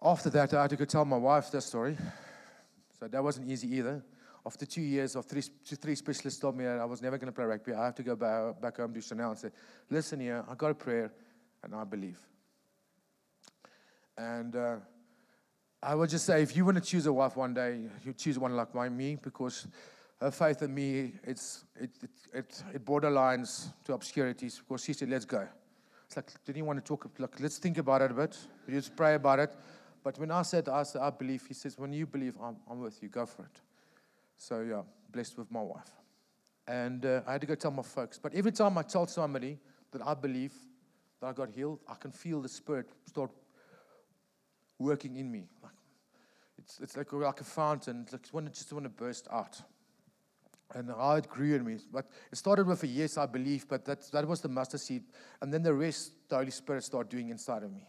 After 0.00 0.30
that, 0.30 0.54
I 0.54 0.62
had 0.62 0.70
to 0.70 0.76
go 0.76 0.84
tell 0.84 1.04
my 1.04 1.16
wife 1.16 1.50
the 1.50 1.60
story. 1.60 1.96
So 2.98 3.08
that 3.08 3.22
wasn't 3.22 3.50
easy 3.50 3.74
either. 3.76 4.04
After 4.46 4.64
two 4.64 4.80
years 4.80 5.16
of 5.16 5.26
three, 5.26 5.42
three 5.42 5.94
specialists 5.96 6.40
told 6.40 6.56
me 6.56 6.64
that 6.64 6.78
I 6.78 6.84
was 6.84 7.02
never 7.02 7.18
going 7.18 7.26
to 7.26 7.32
play 7.32 7.44
rugby, 7.44 7.74
I 7.74 7.86
have 7.86 7.94
to 7.96 8.02
go 8.02 8.16
back, 8.16 8.60
back 8.60 8.76
home 8.76 8.94
to 8.94 9.00
Chanel 9.00 9.30
and 9.30 9.38
say, 9.38 9.50
Listen 9.90 10.20
here, 10.20 10.44
I 10.48 10.54
got 10.54 10.70
a 10.70 10.74
prayer 10.74 11.12
and 11.62 11.74
I 11.74 11.84
believe. 11.84 12.18
And 14.16 14.54
uh, 14.54 14.76
I 15.82 15.94
would 15.94 16.10
just 16.10 16.26
say, 16.26 16.42
if 16.42 16.56
you 16.56 16.64
want 16.64 16.76
to 16.76 16.82
choose 16.82 17.06
a 17.06 17.12
wife 17.12 17.36
one 17.36 17.54
day, 17.54 17.78
you 18.04 18.12
choose 18.12 18.38
one 18.38 18.56
like 18.56 18.74
my, 18.74 18.88
me 18.88 19.16
because 19.22 19.68
her 20.20 20.30
faith 20.32 20.62
in 20.62 20.74
me, 20.74 21.12
it's, 21.22 21.64
it, 21.76 21.90
it, 22.02 22.10
it, 22.34 22.62
it 22.74 22.84
borderlines 22.84 23.72
to 23.84 23.92
obscurities 23.92 24.60
because 24.66 24.82
she 24.82 24.92
said, 24.92 25.08
let's 25.08 25.24
go. 25.24 25.46
It's 26.06 26.16
like, 26.16 26.32
didn't 26.44 26.58
you 26.58 26.64
want 26.64 26.84
to 26.84 26.84
talk? 26.84 27.08
Like, 27.18 27.38
let's 27.38 27.58
think 27.58 27.78
about 27.78 28.02
it 28.02 28.10
a 28.10 28.14
bit. 28.14 28.36
We 28.66 28.74
just 28.74 28.96
pray 28.96 29.14
about 29.14 29.38
it. 29.38 29.54
But 30.02 30.18
when 30.18 30.32
I 30.32 30.42
said, 30.42 30.68
I 30.68 30.82
said, 30.82 31.02
I 31.02 31.10
believe, 31.10 31.44
he 31.46 31.54
says, 31.54 31.78
when 31.78 31.92
you 31.92 32.06
believe, 32.06 32.34
I'm, 32.42 32.56
I'm 32.68 32.80
with 32.80 33.00
you, 33.02 33.08
go 33.08 33.26
for 33.26 33.42
it. 33.42 33.60
So, 34.36 34.62
yeah, 34.62 34.82
blessed 35.12 35.38
with 35.38 35.50
my 35.52 35.62
wife. 35.62 35.90
And 36.66 37.04
uh, 37.06 37.20
I 37.26 37.32
had 37.32 37.40
to 37.42 37.46
go 37.46 37.54
tell 37.54 37.70
my 37.70 37.82
folks. 37.82 38.18
But 38.18 38.34
every 38.34 38.52
time 38.52 38.78
I 38.78 38.82
tell 38.82 39.06
somebody 39.06 39.58
that 39.92 40.04
I 40.04 40.14
believe 40.14 40.54
that 41.20 41.28
I 41.28 41.32
got 41.32 41.50
healed, 41.50 41.80
I 41.88 41.94
can 41.94 42.10
feel 42.10 42.40
the 42.40 42.48
Spirit 42.48 42.88
start 43.06 43.30
working 44.78 45.16
in 45.16 45.30
me. 45.30 45.48
Like, 45.62 45.72
it's, 46.58 46.80
it's 46.80 46.96
like, 46.96 47.12
like 47.12 47.40
a 47.40 47.44
fountain. 47.44 48.02
It's 48.02 48.12
like 48.12 48.26
when 48.32 48.46
it 48.46 48.54
just 48.54 48.72
want 48.72 48.84
to 48.84 48.90
burst 48.90 49.28
out. 49.30 49.60
And 50.74 50.90
how 50.90 51.14
it 51.14 51.28
grew 51.28 51.54
in 51.54 51.64
me. 51.64 51.78
But 51.90 52.10
it 52.30 52.36
started 52.36 52.66
with 52.66 52.82
a 52.82 52.86
yes, 52.86 53.16
I 53.16 53.24
believe, 53.24 53.66
but 53.66 53.86
that, 53.86 54.10
that 54.12 54.28
was 54.28 54.42
the 54.42 54.48
mustard 54.48 54.80
seed. 54.80 55.02
And 55.40 55.52
then 55.52 55.62
the 55.62 55.72
rest, 55.72 56.12
the 56.28 56.36
Holy 56.36 56.50
Spirit 56.50 56.84
started 56.84 57.08
doing 57.08 57.30
inside 57.30 57.62
of 57.62 57.72
me. 57.72 57.86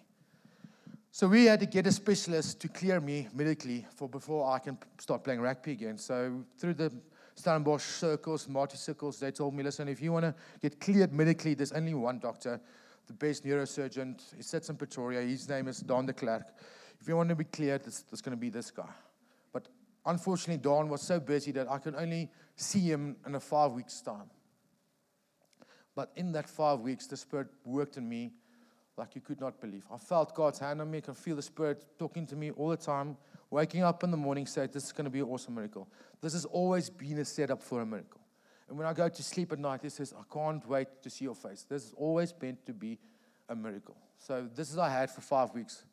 So 1.12 1.28
we 1.28 1.46
had 1.46 1.60
to 1.60 1.66
get 1.66 1.88
a 1.88 1.92
specialist 1.92 2.62
to 2.62 2.68
clear 2.70 3.02
me 3.02 3.28
medically 3.34 3.86
for 3.96 4.08
before 4.08 4.50
I 4.50 4.60
can 4.60 4.78
start 5.00 5.24
playing 5.24 5.42
rugby 5.42 5.72
again. 5.72 5.98
So 5.98 6.46
through 6.58 6.76
the 6.76 6.94
Stellenbosch 7.36 7.84
circles, 7.84 8.48
Marty 8.48 8.78
circles, 8.78 9.20
they 9.20 9.32
told 9.32 9.56
me, 9.56 9.64
listen, 9.64 9.88
if 9.88 10.02
you 10.02 10.12
want 10.12 10.26
to 10.26 10.36
get 10.62 10.80
cleared 10.80 11.12
medically, 11.12 11.56
there's 11.56 11.72
only 11.72 11.94
one 11.94 12.20
doctor, 12.20 12.62
the 13.10 13.14
best 13.14 13.44
neurosurgeon. 13.44 14.22
He 14.38 14.44
sits 14.44 14.70
in 14.70 14.78
Pretoria. 14.78 15.22
His 15.22 15.50
name 15.50 15.68
is 15.68 15.80
Don 15.80 16.06
de 16.06 16.14
Klerk. 16.14 16.46
If 17.02 17.08
you 17.08 17.18
want 17.18 17.30
to 17.30 17.36
be 17.36 17.44
clear, 17.44 17.76
it's, 17.76 18.06
it's 18.12 18.22
going 18.22 18.38
to 18.38 18.40
be 18.40 18.50
this 18.50 18.72
guy. 18.72 18.90
But 19.52 19.68
unfortunately, 20.06 20.62
Don 20.62 20.90
was 20.90 21.02
so 21.02 21.20
busy 21.20 21.52
that 21.54 21.70
I 21.70 21.80
could 21.80 21.96
only 21.96 22.30
see 22.56 22.80
him 22.80 23.18
in 23.26 23.36
a 23.36 23.40
five 23.40 23.72
weeks' 23.72 24.00
time. 24.02 24.30
But 25.96 26.12
in 26.16 26.32
that 26.34 26.48
five 26.48 26.80
weeks, 26.80 27.08
the 27.08 27.18
Spirit 27.18 27.48
worked 27.66 27.98
in 27.98 28.08
me 28.08 28.32
like 28.96 29.16
you 29.16 29.22
could 29.22 29.42
not 29.42 29.60
believe. 29.60 29.88
I 29.92 29.98
felt 29.98 30.36
God's 30.36 30.60
hand 30.60 30.80
on 30.80 30.92
me. 30.92 31.00
I 31.00 31.02
could 31.02 31.18
feel 31.18 31.36
the 31.36 31.42
Spirit 31.42 31.84
talking 31.98 32.28
to 32.28 32.36
me 32.36 32.52
all 32.52 32.70
the 32.70 32.78
time. 32.78 33.18
Waking 33.50 33.82
up 33.82 34.04
in 34.04 34.12
the 34.12 34.18
morning, 34.18 34.46
say, 34.46 34.68
This 34.68 34.84
is 34.84 34.92
going 34.92 35.06
to 35.06 35.12
be 35.12 35.20
an 35.20 35.26
awesome 35.26 35.56
miracle. 35.56 35.88
This 36.22 36.34
has 36.34 36.46
always 36.46 36.90
been 36.90 37.18
a 37.18 37.26
setup 37.26 37.64
for 37.64 37.82
a 37.82 37.86
miracle. 37.86 38.19
And 38.70 38.78
when 38.78 38.86
I 38.86 38.94
go 38.94 39.10
to 39.10 39.24
sleep 39.24 39.52
at 39.52 39.60
night, 39.60 39.82
He 39.82 39.90
says, 39.90 40.14
I 40.18 40.22
can't 40.32 40.66
wait 40.68 40.88
to 41.02 41.10
see 41.10 41.26
your 41.26 41.36
face. 41.36 41.66
This 41.68 41.86
is 41.86 41.94
always 41.98 42.34
meant 42.40 42.66
to 42.68 42.74
be 42.74 43.00
a 43.50 43.56
miracle. 43.56 43.98
So 44.20 44.48
this 44.56 44.72
is 44.72 44.78
I 44.78 44.90
had 44.90 45.10
for 45.10 45.22
five 45.22 45.54
weeks. 45.56 45.84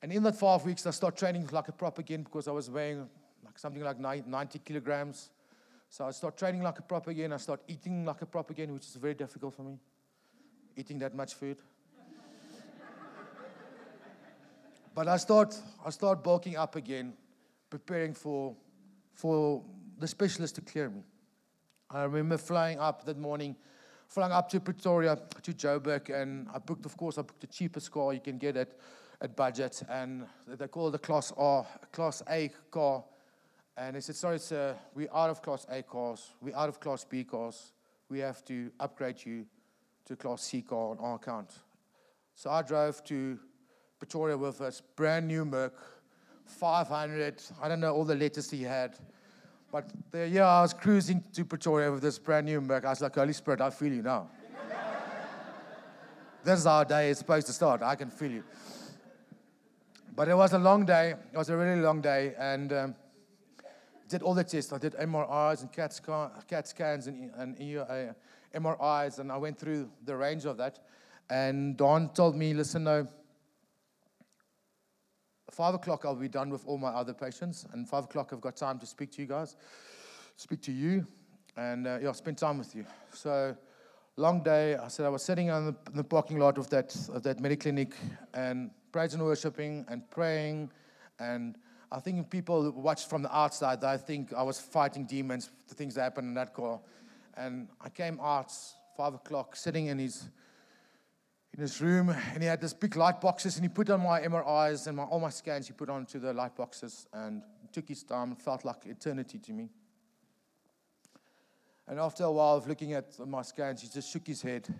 And 0.00 0.12
in 0.12 0.22
that 0.22 0.36
five 0.36 0.64
weeks, 0.64 0.86
I 0.86 0.90
start 0.90 1.16
training 1.16 1.48
like 1.52 1.68
a 1.68 1.72
prop 1.72 1.98
again 1.98 2.22
because 2.22 2.48
I 2.48 2.52
was 2.52 2.70
weighing 2.70 3.06
like 3.44 3.58
something 3.58 3.82
like 3.82 3.98
90 3.98 4.58
kilograms. 4.60 5.28
So 5.90 6.06
I 6.06 6.12
start 6.12 6.38
training 6.38 6.62
like 6.62 6.78
a 6.78 6.82
prop 6.82 7.08
again. 7.08 7.32
I 7.32 7.36
start 7.36 7.60
eating 7.68 8.06
like 8.06 8.22
a 8.22 8.26
prop 8.26 8.50
again, 8.50 8.72
which 8.72 8.86
is 8.86 8.94
very 8.94 9.14
difficult 9.14 9.54
for 9.54 9.62
me. 9.62 9.78
Eating 10.76 10.98
that 11.00 11.14
much 11.14 11.34
food. 11.34 11.58
but 14.94 15.08
I 15.08 15.16
start, 15.18 15.54
I 15.84 15.90
start 15.90 16.24
bulking 16.24 16.56
up 16.56 16.76
again, 16.76 17.12
preparing 17.68 18.14
for, 18.14 18.54
for 19.12 19.62
the 19.98 20.06
specialist 20.06 20.54
to 20.54 20.62
clear 20.62 20.88
me. 20.88 21.02
I 21.90 22.04
remember 22.04 22.36
flying 22.36 22.78
up 22.78 23.04
that 23.04 23.18
morning, 23.18 23.56
flying 24.08 24.32
up 24.32 24.48
to 24.50 24.60
Pretoria, 24.60 25.18
to 25.42 25.52
Joburg, 25.52 26.10
and 26.10 26.48
I 26.54 26.58
booked, 26.58 26.86
of 26.86 26.96
course, 26.96 27.18
I 27.18 27.22
booked 27.22 27.40
the 27.40 27.46
cheapest 27.46 27.90
car 27.90 28.12
you 28.12 28.20
can 28.20 28.38
get 28.38 28.56
at 28.56 28.72
at 29.20 29.34
budget, 29.34 29.82
and 29.88 30.24
they 30.46 30.68
call 30.68 30.88
it 30.88 30.94
a 30.94 30.98
Class 30.98 31.32
R, 31.36 31.66
Class 31.92 32.22
A 32.30 32.50
car. 32.70 33.04
And 33.76 33.96
they 33.96 34.00
said, 34.00 34.16
sorry, 34.16 34.38
sir, 34.38 34.76
we're 34.94 35.12
out 35.14 35.30
of 35.30 35.42
Class 35.42 35.66
A 35.70 35.82
cars, 35.82 36.34
we're 36.40 36.56
out 36.56 36.68
of 36.68 36.80
Class 36.80 37.04
B 37.04 37.24
cars. 37.24 37.72
We 38.08 38.20
have 38.20 38.44
to 38.46 38.70
upgrade 38.80 39.24
you 39.24 39.44
to 40.06 40.16
Class 40.16 40.42
C 40.42 40.62
car 40.62 40.90
on 40.90 40.98
our 40.98 41.16
account. 41.16 41.50
So 42.34 42.50
I 42.50 42.62
drove 42.62 43.04
to 43.04 43.38
Pretoria 43.98 44.36
with 44.36 44.58
this 44.58 44.82
brand 44.96 45.28
new 45.28 45.44
Merc, 45.44 45.74
500. 46.46 47.42
I 47.60 47.68
don't 47.68 47.80
know 47.80 47.94
all 47.94 48.04
the 48.04 48.14
letters 48.14 48.50
he 48.50 48.62
had. 48.62 48.96
But 49.70 49.90
there, 50.10 50.26
yeah, 50.26 50.46
I 50.46 50.62
was 50.62 50.72
cruising 50.72 51.22
to 51.34 51.44
Pretoria 51.44 51.92
with 51.92 52.00
this 52.00 52.18
brand 52.18 52.46
new 52.46 52.60
Merc. 52.60 52.86
I 52.86 52.90
was 52.90 53.02
like, 53.02 53.14
Holy 53.14 53.34
Spirit, 53.34 53.60
I 53.60 53.68
feel 53.68 53.92
you 53.92 54.02
now. 54.02 54.30
this 56.44 56.60
is 56.60 56.66
our 56.66 56.86
day 56.86 57.10
is 57.10 57.18
supposed 57.18 57.46
to 57.48 57.52
start. 57.52 57.82
I 57.82 57.94
can 57.94 58.08
feel 58.08 58.30
you. 58.30 58.44
But 60.16 60.28
it 60.28 60.34
was 60.34 60.54
a 60.54 60.58
long 60.58 60.86
day. 60.86 61.10
It 61.10 61.36
was 61.36 61.50
a 61.50 61.56
really 61.56 61.80
long 61.82 62.00
day. 62.00 62.34
And 62.38 62.72
um, 62.72 62.94
did 64.08 64.22
all 64.22 64.32
the 64.32 64.42
tests. 64.42 64.72
I 64.72 64.78
did 64.78 64.94
MRIs 64.94 65.60
and 65.60 65.70
CAT, 65.70 65.92
scan, 65.92 66.30
CAT 66.48 66.66
scans 66.66 67.06
and, 67.06 67.30
and 67.36 67.78
uh, 67.78 68.12
MRIs. 68.58 69.18
And 69.18 69.30
I 69.30 69.36
went 69.36 69.58
through 69.58 69.90
the 70.06 70.16
range 70.16 70.46
of 70.46 70.56
that. 70.56 70.78
And 71.28 71.76
Don 71.76 72.08
told 72.14 72.36
me, 72.36 72.54
listen, 72.54 72.84
no, 72.84 73.06
five 75.50 75.74
o'clock 75.74 76.04
I'll 76.04 76.14
be 76.14 76.28
done 76.28 76.50
with 76.50 76.66
all 76.66 76.78
my 76.78 76.88
other 76.88 77.14
patients. 77.14 77.66
And 77.72 77.88
five 77.88 78.04
o'clock 78.04 78.30
I've 78.32 78.40
got 78.40 78.56
time 78.56 78.78
to 78.78 78.86
speak 78.86 79.10
to 79.12 79.22
you 79.22 79.28
guys, 79.28 79.56
speak 80.36 80.60
to 80.62 80.72
you, 80.72 81.06
and 81.56 81.86
uh, 81.86 81.98
yeah, 82.02 82.12
spend 82.12 82.38
time 82.38 82.58
with 82.58 82.74
you. 82.74 82.84
So 83.12 83.56
long 84.18 84.42
day. 84.42 84.74
I 84.74 84.88
said 84.88 85.06
I 85.06 85.08
was 85.10 85.22
sitting 85.22 85.50
on 85.50 85.66
the, 85.66 85.76
in 85.90 85.96
the 85.96 86.04
parking 86.04 86.38
lot 86.38 86.58
of 86.58 86.68
that 86.70 86.94
of 87.12 87.22
that 87.22 87.38
mediclinic 87.38 87.92
and 88.34 88.70
praise 88.92 89.14
and 89.14 89.22
worshiping 89.22 89.84
and 89.88 90.08
praying. 90.10 90.70
And 91.20 91.56
I 91.90 92.00
think 92.00 92.28
people 92.28 92.70
watch 92.72 93.06
from 93.06 93.22
the 93.22 93.34
outside, 93.34 93.82
I 93.82 93.96
think 93.96 94.32
I 94.34 94.42
was 94.42 94.60
fighting 94.60 95.06
demons, 95.06 95.50
the 95.68 95.74
things 95.74 95.94
that 95.94 96.02
happened 96.02 96.28
in 96.28 96.34
that 96.34 96.52
car. 96.52 96.80
And 97.36 97.68
I 97.80 97.88
came 97.88 98.18
out 98.20 98.52
five 98.96 99.14
o'clock, 99.14 99.56
sitting 99.56 99.86
in 99.86 99.98
his 99.98 100.28
in 101.58 101.62
his 101.62 101.80
room, 101.80 102.08
and 102.08 102.40
he 102.40 102.48
had 102.48 102.60
this 102.60 102.72
big 102.72 102.94
light 102.94 103.20
boxes, 103.20 103.56
and 103.56 103.64
he 103.64 103.68
put 103.68 103.90
on 103.90 104.00
my 104.00 104.20
MRIs 104.20 104.86
and 104.86 104.96
my, 104.96 105.02
all 105.02 105.18
my 105.18 105.28
scans. 105.28 105.66
He 105.66 105.72
put 105.72 105.90
onto 105.90 106.20
the 106.20 106.32
light 106.32 106.54
boxes, 106.54 107.08
and 107.12 107.42
took 107.72 107.88
his 107.88 108.04
time. 108.04 108.30
It 108.30 108.40
felt 108.40 108.64
like 108.64 108.86
eternity 108.86 109.38
to 109.40 109.52
me. 109.52 109.68
And 111.88 111.98
after 111.98 112.22
a 112.22 112.30
while 112.30 112.56
of 112.56 112.68
looking 112.68 112.92
at 112.92 113.18
my 113.26 113.42
scans, 113.42 113.82
he 113.82 113.88
just 113.88 114.12
shook 114.12 114.24
his 114.24 114.40
head, 114.40 114.72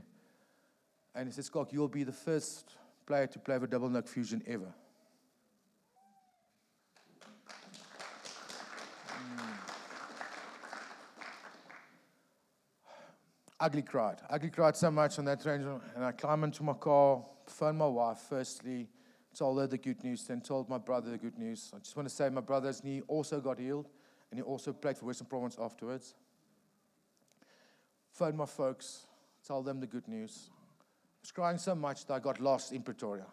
and 1.17 1.27
he 1.27 1.33
said, 1.33 1.47
"Schalk, 1.47 1.73
you'll 1.73 1.89
be 1.89 2.05
the 2.05 2.13
first 2.13 2.77
player 3.07 3.27
to 3.27 3.41
play 3.41 3.59
with 3.59 3.71
double 3.71 3.89
neck 3.89 4.07
fusion 4.07 4.41
ever. 4.47 4.73
Ugly 13.61 13.83
cried. 13.83 14.21
Ugly 14.31 14.51
cried 14.51 14.77
so 14.77 14.91
much 14.91 15.19
on 15.19 15.25
that 15.25 15.45
range. 15.45 15.65
And 15.97 16.05
I 16.05 16.13
climbed 16.13 16.45
into 16.45 16.63
my 16.63 16.75
car, 16.75 17.25
phoned 17.47 17.79
my 17.79 17.89
wife 17.89 18.19
firstly, 18.29 18.89
told 19.35 19.59
her 19.59 19.67
the 19.67 19.79
good 19.79 20.03
news, 20.05 20.25
then 20.25 20.41
told 20.41 20.69
my 20.69 20.79
brother 20.79 21.11
the 21.11 21.19
good 21.19 21.39
news. 21.39 21.73
I 21.75 21.79
just 21.79 21.97
want 21.97 22.09
to 22.09 22.15
say 22.15 22.29
my 22.29 22.41
brother's 22.41 22.85
knee 22.85 23.03
also 23.09 23.41
got 23.41 23.59
healed, 23.59 23.89
and 24.31 24.39
he 24.39 24.43
also 24.43 24.73
played 24.73 24.97
for 24.97 25.07
Western 25.07 25.27
Province 25.27 25.57
afterwards. 25.61 26.15
Phoned 28.13 28.37
my 28.37 28.47
folks, 28.47 29.07
told 29.47 29.65
them 29.65 29.81
the 29.81 29.87
good 29.87 30.07
news 30.09 30.51
I 30.51 31.21
was 31.23 31.33
crying 31.33 31.59
so 31.59 31.75
much 31.75 32.07
that 32.07 32.15
I 32.15 32.19
got 32.21 32.41
lost 32.41 32.73
in 32.73 32.83
Pretoria. 32.83 33.27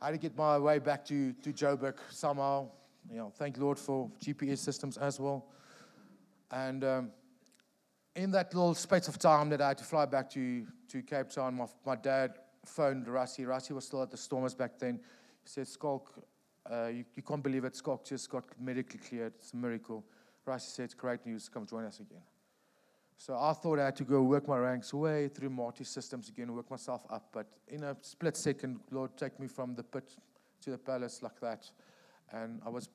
I 0.00 0.06
had 0.06 0.12
to 0.12 0.18
get 0.18 0.36
my 0.36 0.58
way 0.58 0.78
back 0.78 1.04
to, 1.06 1.32
to 1.34 1.52
Joburg 1.52 1.94
somehow. 2.10 2.68
You 3.10 3.18
know, 3.18 3.32
thank 3.36 3.58
Lord 3.58 3.78
for 3.78 4.10
GPS 4.20 4.58
systems 4.58 4.96
as 4.96 5.20
well. 5.20 5.44
And 6.50 6.82
um, 6.84 7.10
in 8.14 8.30
that 8.32 8.54
little 8.54 8.74
space 8.74 9.08
of 9.08 9.18
time 9.18 9.48
that 9.50 9.60
I 9.60 9.68
had 9.68 9.78
to 9.78 9.84
fly 9.84 10.06
back 10.06 10.28
to, 10.30 10.66
to 10.88 11.02
Cape 11.02 11.30
Town, 11.30 11.54
my, 11.54 11.66
my 11.86 11.96
dad 11.96 12.38
phoned 12.64 13.06
Rassie. 13.06 13.46
Rassie 13.46 13.72
was 13.72 13.86
still 13.86 14.02
at 14.02 14.10
the 14.10 14.16
Stormers 14.16 14.54
back 14.54 14.78
then. 14.78 15.00
He 15.42 15.48
said, 15.48 15.66
Schalk, 15.66 16.12
uh, 16.70 16.86
you, 16.86 17.04
you, 17.14 17.22
can't 17.22 17.42
believe 17.42 17.64
it. 17.64 17.74
Schalk 17.74 18.04
just 18.04 18.30
got 18.30 18.44
medically 18.60 19.00
cleared. 19.00 19.32
It's 19.38 19.52
a 19.52 19.56
miracle. 19.56 20.04
Rassie 20.46 20.70
said, 20.70 20.96
great 20.96 21.24
news. 21.24 21.48
Come 21.48 21.66
join 21.66 21.84
us 21.84 22.00
again. 22.00 22.22
So 23.16 23.38
I 23.38 23.52
thought 23.52 23.78
I 23.78 23.86
had 23.86 23.96
to 23.96 24.04
go 24.04 24.22
work 24.22 24.48
my 24.48 24.58
ranks 24.58 24.92
way 24.92 25.28
through 25.28 25.50
Marty 25.50 25.84
systems 25.84 26.28
again, 26.28 26.52
work 26.52 26.70
myself 26.70 27.02
up. 27.08 27.28
But 27.32 27.46
in 27.68 27.84
a 27.84 27.96
split 28.00 28.36
second, 28.36 28.80
Lord 28.90 29.16
take 29.16 29.38
me 29.38 29.46
from 29.46 29.74
the 29.74 29.84
pit 29.84 30.16
to 30.62 30.70
the 30.70 30.78
palace 30.78 31.22
like 31.22 31.40
that. 31.40 31.70
And 32.32 32.60
I 32.66 32.68
was 32.68 32.88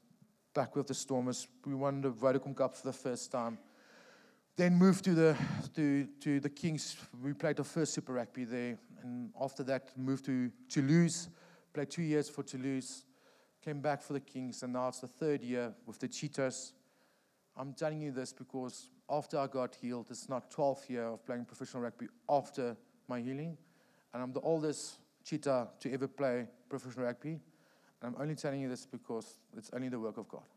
back 0.54 0.76
with 0.76 0.88
the 0.88 0.94
Stormers. 0.94 1.48
We 1.66 1.76
won 1.76 2.02
the 2.02 2.12
Vodacom 2.12 2.56
Cup 2.56 2.76
for 2.76 2.88
the 2.88 2.94
first 2.94 3.32
time. 3.32 3.58
Then 4.58 4.76
moved 4.76 5.04
to 5.04 5.14
the 5.14 5.38
to, 5.76 6.08
to 6.20 6.40
the 6.40 6.50
Kings. 6.50 6.98
We 7.24 7.34
played 7.34 7.60
our 7.60 7.64
first 7.64 7.94
Super 7.94 8.14
Rugby 8.14 8.44
there. 8.44 8.80
And 9.04 9.30
after 9.40 9.64
that, 9.66 9.96
moved 9.96 10.26
to 10.26 10.52
Toulouse. 10.68 11.30
Played 11.74 11.92
two 11.92 12.02
years 12.02 12.28
for 12.28 12.42
Toulouse. 12.42 13.04
Came 13.64 13.82
back 13.82 14.02
for 14.02 14.14
the 14.14 14.20
Kings. 14.20 14.64
And 14.64 14.74
now 14.74 14.88
it's 14.88 15.02
the 15.02 15.08
third 15.08 15.44
year 15.44 15.76
with 15.86 16.00
the 16.00 16.08
Cheetahs. 16.08 16.74
I'm 17.56 17.74
telling 17.74 18.02
you 18.02 18.12
this 18.12 18.34
because 18.34 18.90
after 19.08 19.38
I 19.38 19.46
got 19.46 19.76
healed, 19.76 20.08
it's 20.10 20.28
not 20.28 20.50
12th 20.50 20.90
year 20.90 21.04
of 21.04 21.24
playing 21.24 21.46
professional 21.46 21.84
rugby 21.84 22.08
after 22.28 22.76
my 23.08 23.22
healing. 23.22 23.60
And 24.12 24.24
I'm 24.24 24.34
the 24.34 24.42
oldest 24.42 24.98
cheetah 25.24 25.68
to 25.82 25.94
ever 25.94 26.08
play 26.08 26.48
professional 26.68 27.06
rugby. 27.06 27.40
And 28.02 28.16
I'm 28.16 28.20
only 28.20 28.34
telling 28.34 28.62
you 28.62 28.70
this 28.70 28.88
because 28.88 29.38
it's 29.56 29.70
only 29.72 29.90
the 29.90 30.00
work 30.00 30.18
of 30.18 30.28
God. 30.28 30.50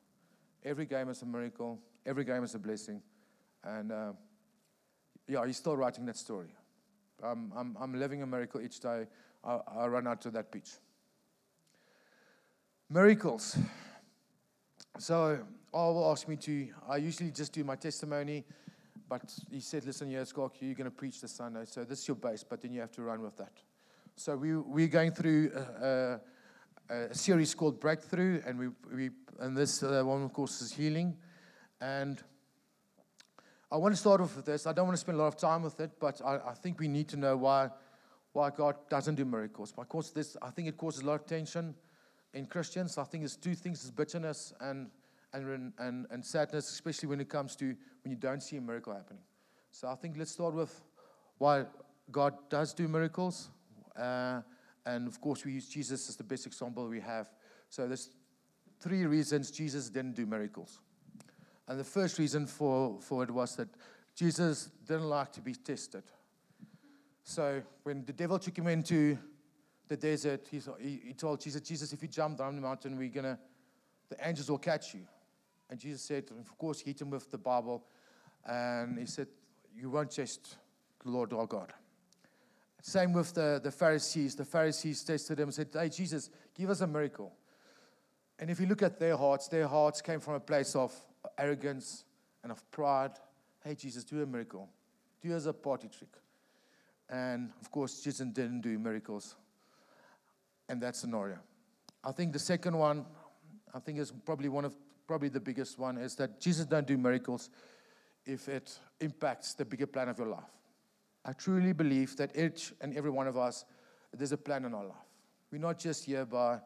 Every 0.64 0.87
game 0.87 1.11
is 1.11 1.21
a 1.21 1.26
miracle. 1.26 1.78
Every 2.07 2.25
game 2.25 2.45
is 2.45 2.54
a 2.54 2.59
blessing. 2.59 3.02
And 3.64 3.93
uh, 3.93 4.12
yeah, 5.29 5.47
he's 5.47 5.57
still 5.57 5.76
writing 5.76 6.07
that 6.07 6.17
story. 6.17 6.55
I'm, 7.23 7.76
I'm 7.79 7.99
living 7.99 8.23
a 8.23 8.26
miracle 8.26 8.61
each 8.61 8.81
day. 8.81 9.07
I, 9.45 9.59
I 9.76 9.87
run 9.87 10.07
out 10.07 10.21
to 10.23 10.31
that 10.31 10.50
beach. 10.50 10.71
Miracles. 12.88 13.57
So 14.99 15.38
I 15.73 15.76
will 15.76 16.11
ask 16.11 16.26
me 16.26 16.37
to, 16.37 16.69
I 16.88 16.97
usually 16.97 17.31
just 17.31 17.52
do 17.52 17.62
my 17.62 17.76
testimony, 17.76 18.45
but 19.09 19.23
he 19.50 19.61
said, 19.61 19.85
listen 19.85 20.09
here, 20.09 20.25
you're 20.37 20.75
going 20.75 20.85
to 20.85 20.90
preach 20.90 21.21
this 21.21 21.33
Sunday, 21.33 21.64
so 21.64 21.85
this 21.85 22.00
is 22.00 22.09
your 22.09 22.17
base, 22.17 22.45
but 22.45 22.61
then 22.61 22.73
you 22.73 22.81
have 22.81 22.93
to 22.93 23.02
run 23.02 23.23
with 23.23 23.37
that. 23.37 23.52
So 24.17 24.37
we, 24.37 24.57
we're 24.57 24.88
going 24.88 25.12
through 25.12 25.52
a, 25.55 26.21
a, 26.90 26.95
a 27.11 27.14
series 27.14 27.55
called 27.55 27.81
Breakthrough, 27.81 28.43
and, 28.45 28.59
we, 28.59 28.69
we, 28.95 29.11
and 29.38 29.57
this 29.57 29.83
uh, 29.83 30.02
one, 30.05 30.23
of 30.23 30.33
course, 30.33 30.61
is 30.61 30.73
healing. 30.73 31.17
And 31.81 32.23
I 33.73 33.77
want 33.77 33.95
to 33.95 34.00
start 34.00 34.21
off 34.21 34.35
with 34.37 34.47
this. 34.47 34.67
I 34.67 34.73
don't 34.73 34.87
want 34.87 34.97
to 34.97 35.00
spend 35.00 35.17
a 35.17 35.21
lot 35.21 35.29
of 35.29 35.37
time 35.37 35.62
with 35.62 35.79
it, 35.81 35.93
but 36.00 36.21
I, 36.25 36.39
I 36.50 36.55
think 36.55 36.81
we 36.81 36.89
need 36.89 37.09
to 37.09 37.17
know 37.17 37.37
why, 37.37 37.71
why 38.33 38.50
God 38.50 38.77
doesn't 38.89 39.15
do 39.15 39.25
miracles. 39.25 39.73
Because 39.73 40.11
this, 40.11 40.37
I 40.43 40.50
think 40.50 40.69
it 40.69 40.77
causes 40.77 41.03
a 41.03 41.07
lot 41.07 41.21
of 41.21 41.27
tension 41.27 41.75
in 42.35 42.47
Christians. 42.47 42.99
I 42.99 43.05
think 43.05 43.23
there's 43.23 43.37
two 43.37 43.55
things: 43.55 43.85
is 43.85 43.91
bitterness 43.91 44.53
and 44.61 44.91
and, 45.33 45.73
and, 45.79 46.07
and 46.11 46.25
sadness, 46.25 46.71
especially 46.73 47.09
when 47.09 47.21
it 47.21 47.29
comes 47.29 47.55
to 47.57 47.67
when 48.03 48.11
you 48.11 48.17
don't 48.17 48.43
see 48.43 48.57
a 48.57 48.61
miracle 48.61 48.93
happening. 48.93 49.23
So 49.71 49.89
I 49.89 49.95
think 49.95 50.17
let's 50.19 50.33
start 50.33 50.55
with 50.55 50.83
why 51.39 51.67
God 52.11 52.35
does 52.49 52.75
do 52.75 52.89
miracles. 52.89 53.50
Uh, 53.97 54.41
and 54.85 55.07
of 55.07 55.21
course, 55.21 55.45
we 55.45 55.53
use 55.53 55.69
Jesus 55.69 56.09
as 56.09 56.17
the 56.17 56.25
best 56.25 56.47
example 56.47 56.89
we 56.89 57.00
have. 57.00 57.31
So 57.69 57.87
there's 57.87 58.11
three 58.81 59.05
reasons 59.05 59.50
Jesus 59.50 59.89
didn't 59.89 60.17
do 60.17 60.27
miracles. 60.27 60.81
And 61.71 61.79
the 61.79 61.85
first 61.85 62.19
reason 62.19 62.49
for, 62.49 62.99
for 63.00 63.23
it 63.23 63.31
was 63.31 63.55
that 63.55 63.69
Jesus 64.17 64.71
didn't 64.89 65.09
like 65.09 65.31
to 65.35 65.41
be 65.41 65.55
tested. 65.55 66.03
So 67.23 67.62
when 67.85 68.05
the 68.05 68.12
devil 68.12 68.41
took 68.41 68.59
him 68.59 68.67
into 68.67 69.17
the 69.87 69.97
desert, 69.97 70.49
he, 70.50 70.61
he 71.07 71.12
told 71.12 71.41
Jesus, 71.41 71.61
Jesus, 71.61 71.93
if 71.93 72.03
you 72.03 72.09
jump 72.09 72.39
down 72.39 72.57
the 72.57 72.61
mountain, 72.61 72.99
we're 72.99 73.09
gonna, 73.09 73.39
the 74.09 74.17
angels 74.27 74.50
will 74.50 74.59
catch 74.59 74.95
you. 74.95 75.03
And 75.71 75.79
Jesus 75.79 76.03
said, 76.03 76.25
of 76.41 76.59
course, 76.59 76.81
he 76.81 76.91
hit 76.91 77.03
him 77.03 77.11
with 77.11 77.31
the 77.31 77.39
Bible. 77.39 77.85
And 78.45 78.99
he 78.99 79.07
said, 79.07 79.29
You 79.73 79.91
won't 79.91 80.11
test 80.11 80.57
the 81.05 81.11
Lord 81.11 81.33
our 81.33 81.47
God. 81.47 81.73
Same 82.83 83.12
with 83.12 83.33
the, 83.33 83.61
the 83.62 83.71
Pharisees. 83.71 84.35
The 84.35 84.45
Pharisees 84.45 85.05
tested 85.05 85.39
him 85.39 85.45
and 85.45 85.55
said, 85.55 85.69
Hey, 85.73 85.89
Jesus, 85.89 86.31
give 86.53 86.69
us 86.69 86.81
a 86.81 86.89
miracle. 86.89 87.33
And 88.41 88.50
if 88.50 88.59
you 88.59 88.67
look 88.67 88.83
at 88.83 88.99
their 88.99 89.17
hearts, 89.17 89.47
their 89.47 89.69
hearts 89.69 90.03
came 90.03 90.19
from 90.19 90.35
a 90.35 90.41
place 90.41 90.75
of 90.75 90.93
arrogance 91.39 92.05
and 92.43 92.53
of 92.53 92.71
pride. 92.71 93.12
Hey, 93.65 93.75
Jesus, 93.75 94.05
do 94.05 94.23
a 94.23 94.27
miracle. 94.27 94.69
Do 95.23 95.35
us 95.35 95.47
a 95.47 95.53
party 95.53 95.89
trick. 95.89 96.11
And 97.09 97.50
of 97.61 97.71
course, 97.71 98.00
Jesus 98.00 98.27
didn't 98.29 98.61
do 98.61 98.79
miracles 98.79 99.35
in 100.69 100.79
that 100.81 100.97
scenario. 100.97 101.39
I 102.03 102.12
think 102.12 102.33
the 102.33 102.39
second 102.39 102.79
one, 102.79 103.05
I 103.75 103.81
think 103.81 103.99
is 103.99 104.12
probably 104.25 104.49
one 104.49 104.65
of 104.65 104.75
probably 105.07 105.29
the 105.29 105.41
biggest 105.41 105.79
one, 105.79 105.99
is 105.99 106.15
that 106.17 106.41
Jesus 106.41 106.67
don't 106.67 106.87
do 106.87 106.97
miracles 106.97 107.50
if 108.25 108.49
it 108.49 108.79
impacts 109.00 109.55
the 109.55 109.65
bigger 109.65 109.87
plan 109.87 110.09
of 110.09 110.19
your 110.19 110.29
life. 110.29 110.45
I 111.25 111.33
truly 111.33 111.73
believe 111.73 112.17
that 112.17 112.37
each 112.37 112.73
and 112.81 112.97
every 112.97 113.11
one 113.11 113.27
of 113.27 113.37
us, 113.37 113.65
there's 114.17 114.33
a 114.33 114.37
plan 114.37 114.65
in 114.65 114.73
our 114.73 114.85
life. 114.85 114.97
We're 115.50 115.59
not 115.59 115.79
just 115.79 116.05
here 116.05 116.25
by, 116.25 116.61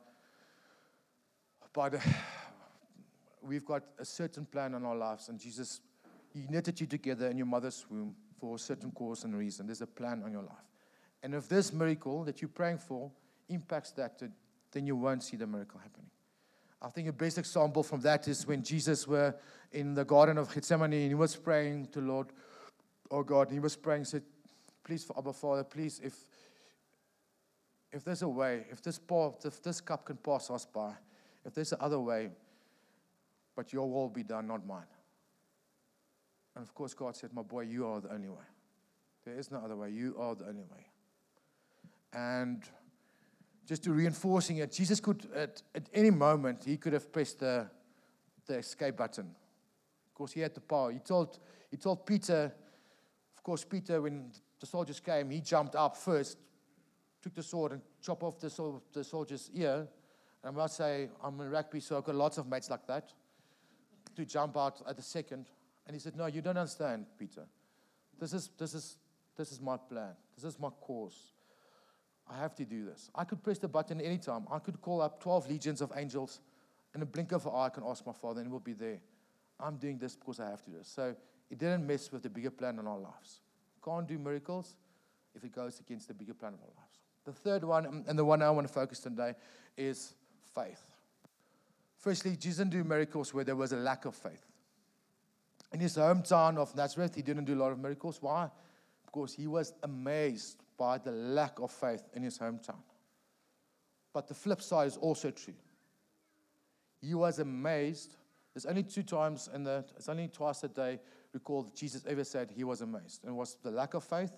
by 1.73 1.89
the, 1.89 2.01
we've 3.45 3.65
got 3.65 3.85
a 3.99 4.05
certain 4.05 4.47
plan 4.47 4.75
in 4.75 4.85
our 4.85 4.97
lives, 4.97 5.29
and 5.29 5.39
Jesus, 5.39 5.81
He 6.33 6.47
knitted 6.49 6.81
you 6.81 6.87
together 6.87 7.29
in 7.29 7.37
your 7.37 7.47
mother's 7.47 7.85
womb 7.91 8.15
for 8.39 8.57
a 8.57 8.59
certain 8.59 8.91
cause 8.91 9.25
and 9.25 9.37
reason. 9.37 9.67
There's 9.67 9.83
a 9.83 9.87
plan 9.87 10.23
on 10.25 10.33
your 10.33 10.43
life. 10.43 10.71
And 11.23 11.35
if 11.35 11.49
this 11.49 11.73
miracle 11.73 12.25
that 12.25 12.43
you're 12.43 12.49
praying 12.49 12.79
for 12.79 13.11
impacts 13.49 13.93
that, 13.93 14.23
then 14.73 14.87
you 14.87 14.97
won't 14.97 15.23
see 15.23 15.37
the 15.37 15.47
miracle 15.47 15.81
happening. 15.81 16.11
I 16.83 16.89
think 16.89 17.09
a 17.09 17.13
best 17.13 17.39
example 17.39 17.83
from 17.83 18.01
that 18.03 18.29
is 18.29 18.47
when 18.47 18.63
Jesus 18.63 19.09
were 19.09 19.35
in 19.73 19.95
the 19.95 20.05
Garden 20.05 20.37
of 20.37 20.53
Gethsemane 20.53 20.93
and 20.93 21.09
he 21.09 21.15
was 21.15 21.35
praying 21.35 21.89
to 21.93 22.01
Lord, 22.01 22.27
oh 23.11 23.23
God, 23.23 23.49
and 23.49 23.53
he 23.53 23.61
was 23.61 23.75
praying, 23.75 24.05
said, 24.05 24.23
please, 24.85 25.11
Abba 25.17 25.33
Father, 25.33 25.65
please, 25.65 26.01
if 26.05 26.15
if 27.91 28.03
there's 28.05 28.23
a 28.23 28.29
way, 28.29 28.67
if 28.71 28.83
this 28.83 28.99
path, 28.99 29.47
if 29.47 29.63
this 29.63 29.81
cup 29.81 30.05
can 30.05 30.17
pass 30.17 30.51
us 30.51 30.67
by, 30.67 30.93
if 31.45 31.55
there's 31.55 31.73
another 31.73 32.01
way, 32.01 32.29
but 33.55 33.73
your 33.73 33.91
will 33.91 34.09
be 34.09 34.23
done, 34.23 34.47
not 34.47 34.67
mine. 34.67 34.87
And 36.55 36.65
of 36.65 36.75
course, 36.75 36.95
God 36.95 37.17
said, 37.17 37.31
My 37.33 37.43
boy, 37.43 37.63
you 37.63 37.87
are 37.87 38.01
the 38.01 38.13
only 38.13 38.29
way. 38.29 38.45
There 39.25 39.39
is 39.39 39.51
no 39.51 39.59
other 39.59 39.77
way. 39.77 39.91
You 39.91 40.15
are 40.19 40.35
the 40.35 40.47
only 40.47 40.63
way. 40.63 40.87
And 42.13 42.63
just 43.67 43.83
to 43.85 43.93
reinforcing 43.93 44.59
it, 44.59 44.71
Jesus 44.71 45.01
could, 45.01 45.27
at, 45.35 45.63
at 45.75 45.89
any 45.93 46.11
moment, 46.11 46.65
he 46.65 46.77
could 46.77 46.93
have 46.93 47.11
pressed 47.13 47.41
the, 47.41 47.67
the 48.47 48.59
escape 48.59 48.97
button. 48.97 49.27
Of 50.07 50.15
course, 50.15 50.33
he 50.33 50.41
had 50.41 50.55
the 50.55 50.61
power. 50.61 50.93
He 50.93 50.99
told, 50.99 51.39
he 51.71 51.77
told 51.77 52.07
Peter, 52.07 52.53
of 53.35 53.43
course, 53.43 53.65
Peter, 53.65 54.03
when 54.03 54.31
the 54.61 54.67
soldiers 54.67 55.01
came, 55.01 55.31
he 55.31 55.41
jumped 55.41 55.75
up 55.75 55.97
first, 55.97 56.39
took 57.23 57.35
the 57.35 57.43
sword 57.43 57.73
and 57.73 57.81
chopped 58.01 58.23
off 58.23 58.39
the, 58.39 58.81
the 58.93 59.03
soldier's 59.03 59.51
ear. 59.55 59.89
And 60.45 60.57
I 60.57 60.63
must 60.63 60.77
say, 60.77 61.09
I'm 61.23 61.41
in 61.41 61.51
rugby, 61.51 61.81
so 61.81 61.97
I've 61.97 62.05
got 62.05 62.15
lots 62.15 62.39
of 62.39 62.47
mates 62.47 62.71
like 62.71 62.87
that 62.87 63.13
to 64.15 64.25
jump 64.25 64.57
out 64.57 64.83
at 64.89 64.97
the 64.97 65.03
second. 65.03 65.47
And 65.87 65.95
he 65.95 66.01
said, 66.01 66.17
No, 66.17 66.27
you 66.27 66.41
don't 66.41 66.57
understand, 66.57 67.07
Peter. 67.19 67.45
This 68.19 68.33
is, 68.33 68.51
this 68.59 68.75
is, 68.75 68.97
this 69.37 69.53
is 69.53 69.61
my 69.61 69.77
plan. 69.77 70.13
This 70.37 70.45
is 70.45 70.59
my 70.59 70.71
course. 70.71 71.33
I 72.29 72.39
have 72.39 72.55
to 72.57 72.65
do 72.65 72.85
this. 72.85 73.11
I 73.15 73.25
could 73.25 73.43
press 73.43 73.59
the 73.59 73.69
button 73.69 74.01
anytime. 74.01 74.47
I 74.51 74.59
could 74.59 74.81
call 74.81 75.03
up 75.03 75.21
12 75.21 75.51
legions 75.51 75.81
of 75.81 75.93
angels 75.95 76.41
in 76.95 77.03
a 77.03 77.07
blink 77.07 77.33
of 77.33 77.45
an 77.47 77.53
eye. 77.55 77.67
I 77.67 77.69
can 77.69 77.85
ask 77.87 78.07
my 78.07 78.13
Father, 78.13 78.41
and 78.41 78.49
it 78.49 78.53
will 78.53 78.61
be 78.61 78.73
there. 78.73 79.01
I'm 79.61 79.77
doing 79.77 79.99
this 79.99 80.17
because 80.17 80.41
I 80.41 80.49
have 80.49 80.65
to 80.65 80.71
do 80.71 80.79
this. 80.79 80.89
So 80.89 81.15
it 81.51 81.59
didn't 81.59 81.87
mess 81.87 82.11
with 82.11 82.23
the 82.23 82.31
bigger 82.31 82.51
plan 82.51 82.79
in 82.79 82.87
our 82.87 82.99
lives. 82.99 83.41
Can't 83.85 84.09
do 84.09 84.19
miracles 84.19 84.77
if 85.35 85.45
it 85.45 85.55
goes 85.55 85.81
against 85.81 86.09
the 86.09 86.15
bigger 86.15 86.35
plan 86.35 86.55
of 86.55 86.61
our 86.61 86.75
lives. 86.77 86.99
The 87.25 87.33
third 87.33 87.65
one, 87.65 88.05
and 88.07 88.19
the 88.19 88.25
one 88.25 88.43
I 88.43 88.51
want 88.51 88.67
to 88.67 88.73
focus 88.73 89.05
on 89.07 89.13
today, 89.17 89.35
is 89.77 90.15
faith. 90.55 90.83
Firstly, 92.05 92.37
Jesus 92.37 92.59
didn't 92.59 92.73
do 92.73 92.85
miracles 92.85 93.33
where 93.33 93.45
there 93.45 93.57
was 93.57 93.73
a 93.73 93.79
lack 93.79 94.05
of 94.05 94.15
faith. 94.15 94.45
In 95.73 95.81
his 95.81 95.97
hometown 95.97 96.59
of 96.59 96.77
Nazareth, 96.77 97.15
he 97.15 97.23
didn't 97.23 97.47
do 97.47 97.55
a 97.55 97.61
lot 97.63 97.73
of 97.73 97.79
miracles. 97.79 98.19
Why? 98.21 98.51
Because 99.07 99.33
he 99.33 99.47
was 99.47 99.73
amazed 99.83 100.63
by 100.77 100.99
the 100.99 101.13
lack 101.13 101.59
of 101.61 101.71
faith 101.71 102.03
in 102.13 102.23
his 102.23 102.39
hometown. 102.39 102.83
But 104.13 104.29
the 104.29 104.35
flip 104.35 104.61
side 104.61 104.89
is 104.89 104.99
also 104.99 105.31
true. 105.31 105.55
He 107.01 107.15
was 107.15 107.39
amazed. 107.39 108.17
There's 108.53 108.67
only 108.67 108.83
two 108.83 109.03
times 109.03 109.49
in 109.55 109.65
the, 109.65 109.83
it's 109.97 110.11
only 110.11 110.29
twice 110.29 110.63
a 110.63 110.69
day 110.69 111.01
recall 111.33 111.63
that 111.63 111.75
Jesus 111.75 112.05
ever 112.07 112.25
said 112.25 112.51
he 112.55 112.65
was 112.65 112.83
amazed. 112.83 113.25
And 113.25 113.33
it 113.33 113.35
was 113.35 113.57
the 113.63 113.71
lack 113.71 113.95
of 113.95 114.05
faith, 114.05 114.33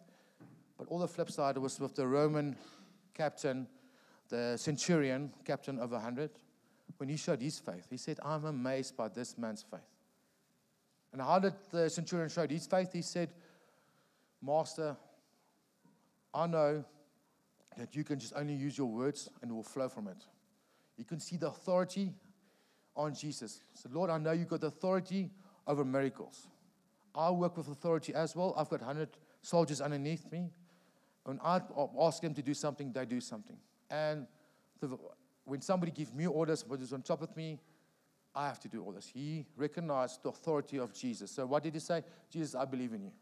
but 0.78 0.86
all 0.86 1.00
the 1.00 1.08
flip 1.08 1.32
side 1.32 1.58
was 1.58 1.80
with 1.80 1.96
the 1.96 2.06
Roman 2.06 2.54
captain, 3.12 3.66
the 4.28 4.56
centurion, 4.56 5.32
captain 5.44 5.80
of 5.80 5.92
a 5.92 5.98
hundred, 5.98 6.30
when 6.98 7.08
he 7.08 7.16
showed 7.16 7.40
his 7.40 7.58
faith. 7.58 7.86
He 7.90 7.96
said, 7.96 8.18
I'm 8.24 8.44
amazed 8.44 8.96
by 8.96 9.08
this 9.08 9.36
man's 9.36 9.62
faith. 9.62 9.80
And 11.12 11.22
how 11.22 11.38
did 11.38 11.54
the 11.70 11.88
centurion 11.88 12.28
show 12.28 12.46
his 12.46 12.66
faith? 12.66 12.92
He 12.92 13.02
said, 13.02 13.30
Master, 14.42 14.96
I 16.34 16.46
know 16.46 16.84
that 17.76 17.94
you 17.94 18.04
can 18.04 18.18
just 18.18 18.32
only 18.36 18.54
use 18.54 18.76
your 18.76 18.88
words 18.88 19.28
and 19.40 19.50
it 19.50 19.54
will 19.54 19.62
flow 19.62 19.88
from 19.88 20.08
it. 20.08 20.24
You 20.96 21.04
can 21.04 21.20
see 21.20 21.36
the 21.36 21.48
authority 21.48 22.12
on 22.96 23.14
Jesus. 23.14 23.60
So, 23.74 23.88
Lord, 23.92 24.10
I 24.10 24.18
know 24.18 24.32
you've 24.32 24.48
got 24.48 24.60
the 24.60 24.68
authority 24.68 25.30
over 25.66 25.84
miracles. 25.84 26.46
I 27.14 27.30
work 27.30 27.56
with 27.56 27.68
authority 27.68 28.14
as 28.14 28.36
well. 28.36 28.54
I've 28.56 28.68
got 28.68 28.80
100 28.80 29.08
soldiers 29.42 29.80
underneath 29.80 30.30
me. 30.30 30.50
When 31.24 31.40
I 31.42 31.60
ask 32.00 32.22
them 32.22 32.34
to 32.34 32.42
do 32.42 32.54
something, 32.54 32.92
they 32.92 33.04
do 33.04 33.20
something. 33.20 33.56
And 33.90 34.26
the, 34.80 34.98
when 35.46 35.60
somebody 35.62 35.92
gives 35.92 36.12
me 36.12 36.26
orders, 36.26 36.66
what 36.66 36.80
is 36.80 36.92
on 36.92 37.02
top 37.02 37.22
of 37.22 37.34
me, 37.36 37.58
I 38.34 38.48
have 38.48 38.60
to 38.60 38.68
do 38.68 38.82
all 38.82 38.92
this. 38.92 39.06
He 39.06 39.46
recognized 39.56 40.22
the 40.22 40.28
authority 40.28 40.78
of 40.78 40.92
Jesus. 40.92 41.30
So, 41.30 41.46
what 41.46 41.62
did 41.62 41.72
he 41.72 41.80
say? 41.80 42.02
Jesus, 42.30 42.54
I 42.54 42.66
believe 42.66 42.92
in 42.92 43.04
you. 43.04 43.12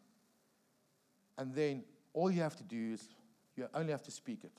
And 1.39 1.55
then 1.55 1.85
all 2.13 2.31
you 2.31 2.41
have 2.41 2.57
to 2.57 2.65
do 2.65 2.95
is 2.95 3.09
you 3.57 3.69
only 3.75 3.93
have 3.93 4.03
to 4.03 4.11
speak 4.11 4.41
it. 4.43 4.53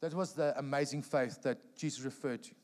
That 0.00 0.14
was 0.14 0.32
the 0.32 0.56
amazing 0.58 1.02
faith 1.02 1.42
that 1.42 1.58
Jesus 1.76 2.04
referred 2.04 2.42
to. 2.44 2.54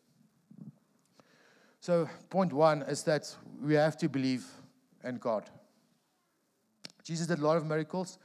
So, 1.80 2.08
point 2.28 2.52
one 2.52 2.82
is 2.82 3.02
that 3.04 3.34
we 3.60 3.74
have 3.74 3.96
to 3.98 4.08
believe 4.08 4.46
in 5.02 5.16
God. 5.16 5.48
Jesus 7.02 7.26
did 7.26 7.38
a 7.38 7.42
lot 7.42 7.56
of 7.56 7.66
miracles, 7.66 8.18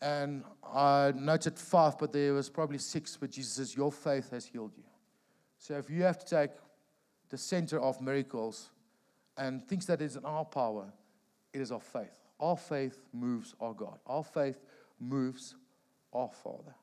and 0.00 0.44
I 0.62 1.12
noted 1.16 1.58
five, 1.58 1.98
but 1.98 2.12
there 2.12 2.34
was 2.34 2.50
probably 2.50 2.78
six 2.78 3.18
where 3.20 3.28
Jesus 3.28 3.54
says, 3.54 3.74
Your 3.74 3.90
faith 3.90 4.30
has 4.30 4.44
healed 4.44 4.72
you. 4.76 4.84
So, 5.62 5.74
if 5.74 5.88
you 5.88 6.02
have 6.02 6.18
to 6.18 6.26
take 6.26 6.50
the 7.30 7.38
center 7.38 7.80
of 7.80 8.00
miracles, 8.00 8.70
and 9.36 9.64
thinks 9.64 9.86
that 9.86 10.02
is 10.02 10.16
in 10.16 10.24
our 10.24 10.44
power, 10.44 10.92
it 11.52 11.60
is 11.60 11.70
our 11.70 11.80
faith. 11.80 12.18
Our 12.40 12.56
faith 12.56 12.98
moves 13.12 13.54
our 13.60 13.72
God. 13.72 14.00
Our 14.04 14.24
faith 14.24 14.58
moves 14.98 15.54
our 16.12 16.30
Father. 16.42 16.74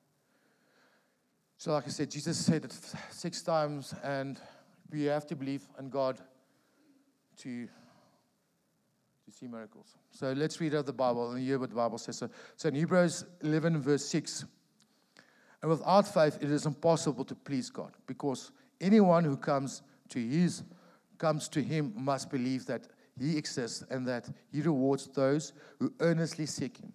So, 1.58 1.74
like 1.74 1.88
I 1.88 1.90
said, 1.90 2.10
Jesus 2.10 2.38
said 2.38 2.64
it 2.64 2.74
six 3.10 3.42
times, 3.42 3.94
and 4.02 4.40
we 4.90 5.04
have 5.04 5.28
to 5.28 5.36
believe 5.36 5.68
in 5.78 5.90
God 5.90 6.22
to, 7.40 7.66
to 7.66 9.32
see 9.32 9.48
miracles. 9.48 9.98
So, 10.12 10.32
let's 10.32 10.62
read 10.62 10.74
out 10.74 10.86
the 10.86 10.94
Bible 10.94 11.32
and 11.32 11.44
hear 11.44 11.60
what 11.60 11.70
the 11.70 11.76
Bible 11.76 11.98
says. 11.98 12.18
So, 12.18 12.30
so 12.56 12.70
in 12.70 12.76
Hebrews 12.76 13.26
11, 13.42 13.82
verse 13.82 14.06
6, 14.06 14.46
and 15.62 15.70
without 15.70 16.08
faith, 16.08 16.38
it 16.40 16.50
is 16.50 16.66
impossible 16.66 17.26
to 17.26 17.36
please 17.36 17.70
God, 17.70 17.92
because 18.08 18.54
anyone 18.82 19.24
who 19.24 19.38
comes 19.38 19.82
to 20.10 20.20
his 20.20 20.64
comes 21.18 21.48
to 21.50 21.62
him 21.62 21.94
must 21.96 22.30
believe 22.30 22.66
that 22.66 22.88
he 23.20 23.38
exists 23.38 23.84
and 23.90 24.08
that 24.08 24.30
he 24.52 24.62
rewards 24.62 25.08
those 25.08 25.54
who 25.80 25.94
earnestly 26.00 26.46
seek 26.46 26.78
him. 26.78 26.94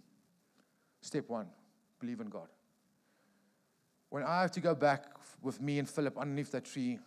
Step 1.00 1.28
one, 1.28 1.46
believe 2.00 2.20
in 2.20 2.28
God. 2.28 2.48
When 4.08 4.22
I 4.22 4.40
have 4.40 4.52
to 4.52 4.60
go 4.60 4.74
back 4.74 5.06
with 5.42 5.60
me 5.60 5.78
and 5.78 5.88
Philip 5.88 6.16
underneath 6.18 6.50
that 6.52 6.64
tree, 6.64 6.98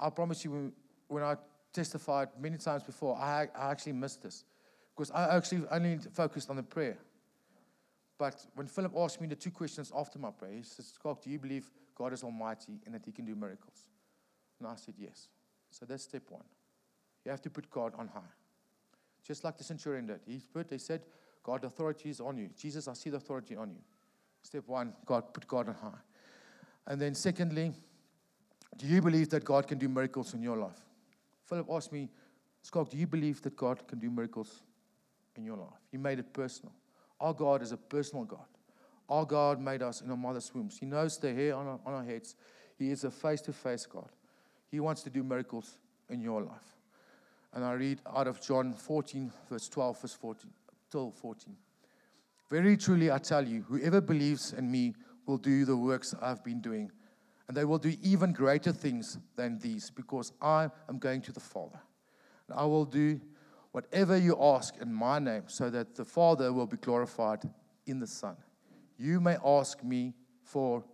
I 0.00 0.10
promise 0.10 0.44
you, 0.44 0.72
when 1.06 1.22
I 1.22 1.36
testified 1.72 2.28
many 2.40 2.56
times 2.56 2.82
before, 2.82 3.16
I, 3.16 3.48
I 3.56 3.70
actually 3.70 3.92
missed 3.92 4.22
this 4.22 4.44
because 4.96 5.10
I 5.12 5.36
actually 5.36 5.62
only 5.70 5.98
focused 6.12 6.50
on 6.50 6.56
the 6.56 6.62
prayer. 6.62 6.98
But 8.18 8.44
when 8.56 8.66
Philip 8.66 8.92
asked 8.96 9.20
me 9.20 9.28
the 9.28 9.36
two 9.36 9.52
questions 9.52 9.92
after 9.94 10.18
my 10.18 10.30
prayer, 10.30 10.54
he 10.54 10.62
said, 10.62 10.86
Schalk, 11.00 11.22
do 11.22 11.30
you 11.30 11.38
believe 11.38 11.70
God 11.94 12.12
is 12.12 12.24
almighty 12.24 12.80
and 12.84 12.94
that 12.94 13.04
he 13.04 13.12
can 13.12 13.24
do 13.24 13.36
miracles? 13.36 13.88
And 14.58 14.68
I 14.68 14.74
said, 14.76 14.94
yes. 14.98 15.28
So 15.70 15.86
that's 15.86 16.04
step 16.04 16.22
one. 16.28 16.44
You 17.24 17.30
have 17.30 17.42
to 17.42 17.50
put 17.50 17.70
God 17.70 17.92
on 17.98 18.08
high. 18.08 18.20
Just 19.24 19.44
like 19.44 19.58
the 19.58 19.64
centurion 19.64 20.06
did. 20.06 20.20
He 20.26 20.40
put, 20.52 20.68
they 20.68 20.78
said, 20.78 21.02
God, 21.42 21.64
authority 21.64 22.10
is 22.10 22.20
on 22.20 22.36
you. 22.36 22.50
Jesus, 22.56 22.88
I 22.88 22.94
see 22.94 23.10
the 23.10 23.18
authority 23.18 23.56
on 23.56 23.70
you. 23.70 23.80
Step 24.42 24.64
one, 24.66 24.94
God, 25.04 25.32
put 25.32 25.46
God 25.46 25.68
on 25.68 25.74
high. 25.74 25.98
And 26.86 27.00
then, 27.00 27.14
secondly, 27.14 27.72
do 28.76 28.86
you 28.86 29.02
believe 29.02 29.28
that 29.30 29.44
God 29.44 29.66
can 29.66 29.78
do 29.78 29.88
miracles 29.88 30.34
in 30.34 30.42
your 30.42 30.56
life? 30.56 30.80
Philip 31.44 31.66
asked 31.70 31.92
me, 31.92 32.08
Schalk, 32.62 32.90
do 32.90 32.96
you 32.96 33.06
believe 33.06 33.42
that 33.42 33.56
God 33.56 33.86
can 33.86 33.98
do 33.98 34.10
miracles 34.10 34.62
in 35.36 35.44
your 35.44 35.56
life? 35.56 35.80
He 35.90 35.96
made 35.96 36.18
it 36.18 36.32
personal. 36.32 36.72
Our 37.20 37.32
God 37.34 37.62
is 37.62 37.72
a 37.72 37.76
personal 37.76 38.24
God. 38.24 38.46
Our 39.08 39.24
God 39.24 39.60
made 39.60 39.82
us 39.82 40.02
in 40.02 40.10
our 40.10 40.16
mother's 40.16 40.54
wombs. 40.54 40.78
He 40.78 40.86
knows 40.86 41.18
the 41.18 41.32
hair 41.32 41.54
on 41.54 41.66
our, 41.66 41.80
on 41.86 41.94
our 41.94 42.04
heads. 42.04 42.36
He 42.78 42.90
is 42.90 43.04
a 43.04 43.10
face 43.10 43.40
to 43.42 43.52
face 43.52 43.86
God. 43.86 44.08
He 44.70 44.80
wants 44.80 45.02
to 45.02 45.10
do 45.10 45.22
miracles 45.22 45.78
in 46.08 46.20
your 46.20 46.42
life. 46.42 46.76
And 47.54 47.64
I 47.64 47.72
read 47.72 48.00
out 48.14 48.26
of 48.26 48.40
John 48.40 48.74
14, 48.74 49.32
verse 49.48 49.68
12, 49.68 50.00
verse 50.00 50.14
14, 50.14 50.50
till 50.90 51.10
14. 51.10 51.56
Very 52.50 52.76
truly, 52.76 53.10
I 53.10 53.18
tell 53.18 53.46
you, 53.46 53.64
whoever 53.68 54.00
believes 54.00 54.52
in 54.52 54.70
me 54.70 54.94
will 55.26 55.38
do 55.38 55.64
the 55.64 55.76
works 55.76 56.14
I've 56.20 56.44
been 56.44 56.60
doing. 56.60 56.90
And 57.46 57.56
they 57.56 57.64
will 57.64 57.78
do 57.78 57.94
even 58.02 58.32
greater 58.32 58.72
things 58.72 59.18
than 59.36 59.58
these 59.58 59.90
because 59.90 60.32
I 60.40 60.68
am 60.88 60.98
going 60.98 61.22
to 61.22 61.32
the 61.32 61.40
Father. 61.40 61.80
And 62.48 62.58
I 62.58 62.64
will 62.64 62.84
do 62.84 63.20
whatever 63.72 64.16
you 64.16 64.36
ask 64.40 64.74
in 64.80 64.92
my 64.92 65.18
name 65.18 65.44
so 65.46 65.70
that 65.70 65.94
the 65.94 66.04
Father 66.04 66.52
will 66.52 66.66
be 66.66 66.76
glorified 66.76 67.40
in 67.86 67.98
the 67.98 68.06
Son. 68.06 68.36
You 68.98 69.20
may 69.20 69.36
ask 69.44 69.82
me 69.82 70.14
for 70.42 70.84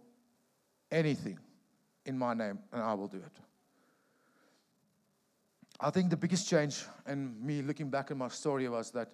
anything 0.90 1.38
in 2.04 2.18
my 2.18 2.34
name, 2.34 2.58
and 2.72 2.82
I 2.82 2.94
will 2.94 3.08
do 3.08 3.16
it. 3.18 3.32
I 5.80 5.90
think 5.90 6.10
the 6.10 6.16
biggest 6.16 6.48
change 6.48 6.84
in 7.06 7.34
me 7.44 7.62
looking 7.62 7.90
back 7.90 8.10
at 8.10 8.16
my 8.16 8.28
story 8.28 8.68
was 8.68 8.90
that 8.92 9.12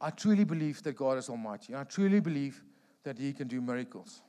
I 0.00 0.10
truly 0.10 0.44
believe 0.44 0.82
that 0.82 0.94
God 0.94 1.18
is 1.18 1.28
Almighty. 1.28 1.72
And 1.72 1.80
I 1.80 1.84
truly 1.84 2.20
believe 2.20 2.62
that 3.02 3.18
He 3.18 3.32
can 3.32 3.48
do 3.48 3.60
miracles. 3.60 4.20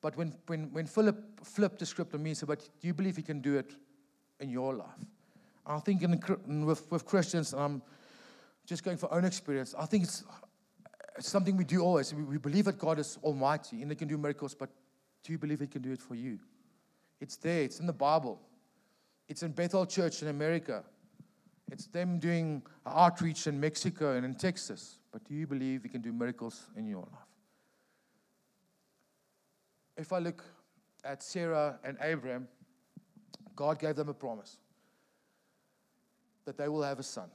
But 0.00 0.16
when, 0.16 0.34
when, 0.46 0.72
when 0.72 0.86
Philip 0.86 1.44
flipped 1.44 1.78
the 1.78 1.86
script 1.86 2.14
on 2.14 2.22
me 2.22 2.30
and 2.30 2.38
said, 2.38 2.48
But 2.48 2.68
do 2.80 2.86
you 2.86 2.94
believe 2.94 3.16
he 3.16 3.22
can 3.22 3.40
do 3.40 3.58
it 3.58 3.74
in 4.40 4.48
your 4.48 4.74
life? 4.74 4.88
I 5.66 5.78
think 5.80 6.02
in, 6.02 6.64
with, 6.64 6.90
with 6.90 7.04
Christians, 7.04 7.52
and 7.52 7.62
I'm 7.62 7.82
just 8.66 8.82
going 8.82 8.96
for 8.96 9.12
own 9.12 9.24
experience, 9.24 9.74
I 9.78 9.84
think 9.84 10.04
it's, 10.04 10.24
it's 11.16 11.28
something 11.28 11.56
we 11.56 11.64
do 11.64 11.82
always. 11.82 12.14
We, 12.14 12.22
we 12.22 12.38
believe 12.38 12.64
that 12.64 12.78
God 12.78 12.98
is 12.98 13.18
almighty 13.22 13.82
and 13.82 13.90
he 13.90 13.96
can 13.96 14.08
do 14.08 14.16
miracles, 14.16 14.54
but 14.54 14.70
do 15.22 15.32
you 15.32 15.38
believe 15.38 15.60
he 15.60 15.66
can 15.66 15.82
do 15.82 15.92
it 15.92 16.00
for 16.00 16.14
you? 16.14 16.38
It's 17.20 17.36
there, 17.36 17.62
it's 17.62 17.78
in 17.78 17.86
the 17.86 17.92
Bible. 17.92 18.40
It's 19.30 19.44
in 19.44 19.52
Bethel 19.52 19.86
Church 19.86 20.22
in 20.22 20.28
America. 20.28 20.82
It's 21.70 21.86
them 21.86 22.18
doing 22.18 22.62
outreach 22.84 23.46
in 23.46 23.60
Mexico 23.60 24.16
and 24.16 24.26
in 24.26 24.34
Texas. 24.34 24.98
But 25.12 25.22
do 25.22 25.34
you 25.34 25.46
believe 25.46 25.84
he 25.84 25.88
can 25.88 26.00
do 26.00 26.12
miracles 26.12 26.66
in 26.76 26.86
your 26.86 27.02
life? 27.02 27.28
if 29.96 30.12
I 30.14 30.18
look 30.18 30.42
at 31.04 31.22
Sarah 31.22 31.78
and 31.84 31.98
Abraham, 32.00 32.48
God 33.54 33.78
gave 33.78 33.96
them 33.96 34.08
a 34.08 34.14
promise 34.14 34.56
that 36.46 36.56
they 36.56 36.68
will 36.68 36.82
have 36.82 36.98
a 36.98 37.02
son. 37.02 37.30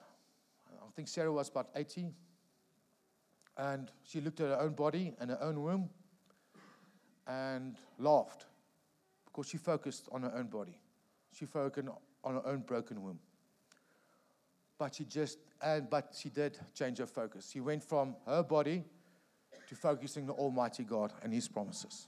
I 0.73 0.91
think 0.95 1.07
Sarah 1.07 1.31
was 1.31 1.47
about 1.49 1.69
80, 1.75 2.07
and 3.57 3.91
she 4.03 4.19
looked 4.19 4.39
at 4.39 4.47
her 4.47 4.59
own 4.59 4.73
body 4.73 5.13
and 5.19 5.29
her 5.29 5.41
own 5.41 5.61
womb 5.61 5.89
and 7.27 7.77
laughed 7.99 8.47
because 9.25 9.47
she 9.47 9.57
focused 9.57 10.09
on 10.11 10.23
her 10.23 10.33
own 10.35 10.47
body. 10.47 10.79
She 11.37 11.45
focused 11.45 11.87
on 12.23 12.35
her 12.35 12.45
own 12.45 12.61
broken 12.61 13.03
womb. 13.03 13.19
But 14.77 14.95
she 14.95 15.05
just, 15.05 15.37
and 15.61 15.89
but 15.89 16.13
she 16.17 16.29
did 16.29 16.57
change 16.73 16.97
her 16.99 17.05
focus. 17.05 17.49
She 17.51 17.59
went 17.59 17.83
from 17.83 18.15
her 18.25 18.43
body 18.43 18.83
to 19.67 19.75
focusing 19.75 20.29
on 20.29 20.35
Almighty 20.35 20.83
God 20.83 21.13
and 21.23 21.33
His 21.33 21.47
promises. 21.47 22.07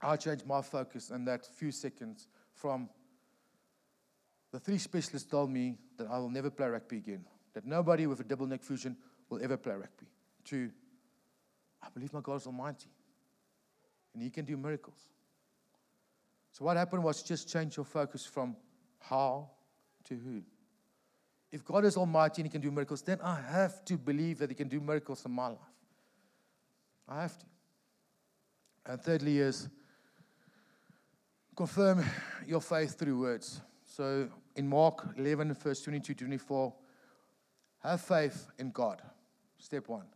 I 0.00 0.16
changed 0.16 0.46
my 0.46 0.62
focus 0.62 1.10
in 1.10 1.24
that 1.24 1.46
few 1.46 1.72
seconds 1.72 2.28
from 2.52 2.88
the 4.52 4.58
three 4.58 4.78
specialists 4.78 5.28
told 5.28 5.50
me 5.50 5.76
that 5.98 6.08
I 6.08 6.18
will 6.18 6.30
never 6.30 6.50
play 6.50 6.68
rugby 6.68 6.98
again, 6.98 7.24
that 7.54 7.66
nobody 7.66 8.06
with 8.06 8.20
a 8.20 8.24
double 8.24 8.46
neck 8.46 8.62
fusion 8.62 8.96
will 9.28 9.42
ever 9.42 9.56
play 9.56 9.74
rugby, 9.74 10.06
to 10.44 10.70
I 11.82 11.88
believe 11.90 12.12
my 12.12 12.20
God 12.20 12.36
is 12.36 12.46
almighty 12.46 12.90
and 14.14 14.22
he 14.22 14.30
can 14.30 14.44
do 14.44 14.56
miracles. 14.56 15.08
So 16.56 16.64
what 16.64 16.78
happened 16.78 17.04
was 17.04 17.22
just 17.22 17.52
change 17.52 17.76
your 17.76 17.84
focus 17.84 18.24
from 18.24 18.56
how 18.98 19.50
to 20.04 20.14
who. 20.14 20.40
If 21.52 21.62
God 21.62 21.84
is 21.84 21.98
almighty 21.98 22.40
and 22.40 22.46
he 22.46 22.50
can 22.50 22.62
do 22.62 22.70
miracles, 22.70 23.02
then 23.02 23.20
I 23.22 23.38
have 23.42 23.84
to 23.84 23.98
believe 23.98 24.38
that 24.38 24.48
he 24.48 24.54
can 24.54 24.66
do 24.66 24.80
miracles 24.80 25.26
in 25.26 25.32
my 25.32 25.48
life. 25.48 25.58
I 27.06 27.20
have 27.20 27.38
to. 27.38 27.44
And 28.86 28.98
thirdly 29.02 29.38
is 29.38 29.68
confirm 31.54 32.02
your 32.46 32.62
faith 32.62 32.98
through 32.98 33.20
words. 33.20 33.60
So 33.84 34.30
in 34.54 34.66
Mark 34.66 35.08
11, 35.18 35.52
verse 35.52 35.82
22 35.82 36.14
24, 36.14 36.72
have 37.82 38.00
faith 38.00 38.48
in 38.58 38.70
God. 38.70 39.02
Step 39.58 39.88
one. 39.88 40.06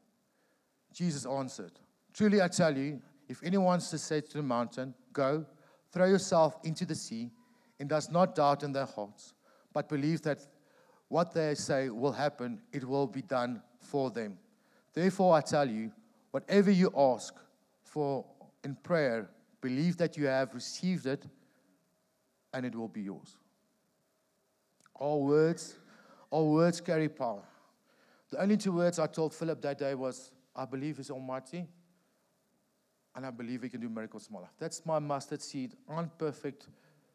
Jesus 0.91 1.27
answered, 1.27 1.73
Truly 2.15 2.41
I 2.41 2.49
tell 2.49 2.75
you, 2.75 3.03
if 3.29 3.43
anyone 3.45 3.83
says 3.83 4.09
to 4.09 4.23
to 4.23 4.37
the 4.39 4.43
mountain, 4.43 4.95
Go, 5.13 5.45
throw 5.93 6.07
yourself 6.07 6.57
into 6.65 6.85
the 6.85 6.95
sea, 6.95 7.31
and 7.79 7.89
does 7.89 8.11
not 8.11 8.35
doubt 8.35 8.63
in 8.63 8.73
their 8.73 8.87
hearts, 8.87 9.35
but 9.73 9.89
believe 9.89 10.23
that 10.23 10.47
what 11.09 11.33
they 11.33 11.55
say 11.55 11.89
will 11.89 12.13
happen, 12.13 12.61
it 12.73 12.85
will 12.85 13.07
be 13.07 13.23
done 13.23 13.63
for 13.79 14.11
them. 14.11 14.39
Therefore 14.93 15.35
I 15.35 15.41
tell 15.41 15.69
you, 15.69 15.91
whatever 16.31 16.71
you 16.71 16.93
ask 16.97 17.35
for 17.83 18.25
in 18.63 18.77
prayer, 18.77 19.29
Believe 19.61 19.99
that 19.99 20.17
you 20.17 20.27
have 20.27 20.55
received 20.55 21.07
it, 21.07 21.27
and 22.53 22.65
it 22.65 22.75
will 22.75 22.89
be 22.89 23.03
yours. 23.03 23.37
All 24.95 25.25
words, 25.25 25.77
all 26.31 26.53
words 26.53 26.81
carry 26.81 27.09
power. 27.09 27.43
The 28.31 28.41
only 28.41 28.57
two 28.57 28.73
words 28.73 28.99
I 28.99 29.07
told 29.07 29.35
Philip 29.35 29.61
that 29.63 29.79
day 29.79 29.95
was, 29.95 30.33
I 30.55 30.65
believe 30.65 30.99
is 30.99 31.11
Almighty, 31.11 31.67
and 33.21 33.27
I 33.27 33.31
believe 33.31 33.63
He 33.63 33.69
can 33.69 33.83
do 33.83 33.91
miracles 33.91 34.29
in 34.29 34.35
my 34.35 34.41
life. 34.41 34.55
That's 34.59 34.87
my 34.87 34.99
mustard 34.99 35.43
seed, 35.43 35.75
unperfect 35.91 36.69